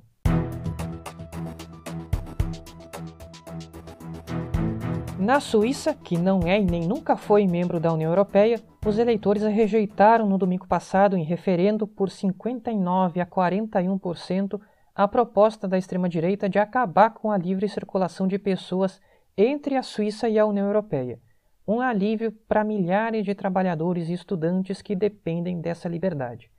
Na 5.27 5.41
Suíça, 5.41 5.93
que 5.93 6.17
não 6.17 6.39
é 6.43 6.57
e 6.57 6.63
nem 6.63 6.87
nunca 6.87 7.17
foi 7.17 7.45
membro 7.45 7.81
da 7.81 7.91
União 7.91 8.09
Europeia, 8.09 8.61
os 8.85 8.97
eleitores 8.97 9.43
rejeitaram 9.43 10.25
no 10.25 10.37
domingo 10.37 10.65
passado, 10.65 11.17
em 11.17 11.23
referendo, 11.25 11.85
por 11.85 12.09
59 12.09 13.19
a 13.19 13.25
41%, 13.25 14.57
a 14.95 15.05
proposta 15.05 15.67
da 15.67 15.77
extrema-direita 15.77 16.47
de 16.47 16.57
acabar 16.57 17.09
com 17.09 17.29
a 17.29 17.37
livre 17.37 17.67
circulação 17.67 18.25
de 18.25 18.39
pessoas 18.39 19.01
entre 19.37 19.75
a 19.75 19.83
Suíça 19.83 20.29
e 20.29 20.39
a 20.39 20.45
União 20.45 20.65
Europeia. 20.65 21.19
Um 21.67 21.81
alívio 21.81 22.31
para 22.47 22.63
milhares 22.63 23.25
de 23.25 23.35
trabalhadores 23.35 24.07
e 24.07 24.13
estudantes 24.13 24.81
que 24.81 24.95
dependem 24.95 25.59
dessa 25.59 25.89
liberdade. 25.89 26.49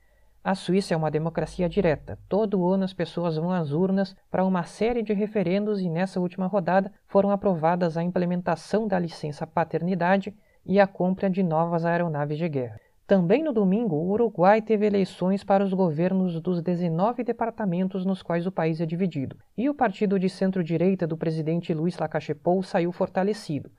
A 0.41 0.55
Suíça 0.55 0.93
é 0.93 0.97
uma 0.97 1.11
democracia 1.11 1.67
direta. 1.67 2.17
Todo 2.29 2.65
ano 2.65 2.85
as 2.85 2.93
pessoas 2.93 3.35
vão 3.35 3.51
às 3.51 3.73
urnas 3.73 4.15
para 4.31 4.45
uma 4.45 4.63
série 4.63 5.03
de 5.03 5.13
referendos 5.13 5.81
e 5.81 5.89
nessa 5.89 6.19
última 6.19 6.47
rodada 6.47 6.91
foram 7.07 7.29
aprovadas 7.29 7.97
a 7.97 8.03
implementação 8.03 8.87
da 8.87 8.97
licença 8.97 9.45
paternidade 9.45 10.33
e 10.65 10.79
a 10.79 10.87
compra 10.87 11.29
de 11.29 11.43
novas 11.43 11.83
aeronaves 11.83 12.37
de 12.37 12.47
guerra. 12.47 12.79
Também 13.05 13.43
no 13.43 13.51
domingo, 13.51 13.95
o 13.95 14.11
Uruguai 14.11 14.61
teve 14.61 14.85
eleições 14.85 15.43
para 15.43 15.63
os 15.63 15.73
governos 15.73 16.39
dos 16.39 16.61
19 16.61 17.23
departamentos 17.23 18.05
nos 18.05 18.21
quais 18.21 18.45
o 18.45 18.51
país 18.51 18.79
é 18.79 18.85
dividido, 18.85 19.35
e 19.57 19.67
o 19.67 19.73
partido 19.73 20.19
de 20.19 20.29
centro-direita 20.29 21.07
do 21.07 21.17
presidente 21.17 21.73
Luiz 21.73 21.97
Lacalle 21.97 22.35
Pou 22.35 22.61
saiu 22.61 22.91
fortalecido. 22.91 23.71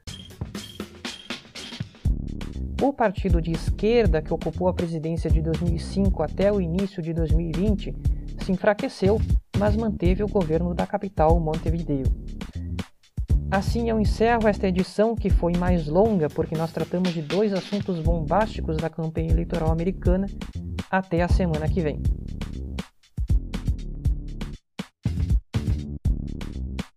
O 2.82 2.94
partido 2.94 3.42
de 3.42 3.52
esquerda, 3.52 4.22
que 4.22 4.32
ocupou 4.32 4.66
a 4.66 4.72
presidência 4.72 5.30
de 5.30 5.42
2005 5.42 6.22
até 6.22 6.50
o 6.50 6.60
início 6.60 7.02
de 7.02 7.12
2020, 7.12 7.94
se 8.42 8.52
enfraqueceu, 8.52 9.20
mas 9.58 9.76
manteve 9.76 10.22
o 10.22 10.28
governo 10.28 10.74
da 10.74 10.86
capital, 10.86 11.38
Montevideo. 11.38 12.06
Assim 13.50 13.90
eu 13.90 14.00
encerro 14.00 14.48
esta 14.48 14.66
edição, 14.66 15.14
que 15.14 15.28
foi 15.28 15.52
mais 15.58 15.88
longa 15.88 16.28
porque 16.28 16.56
nós 16.56 16.72
tratamos 16.72 17.12
de 17.12 17.20
dois 17.20 17.52
assuntos 17.52 18.00
bombásticos 18.00 18.78
da 18.78 18.88
campanha 18.88 19.30
eleitoral 19.30 19.70
americana. 19.70 20.26
Até 20.90 21.20
a 21.20 21.28
semana 21.28 21.68
que 21.68 21.80
vem. 21.80 22.00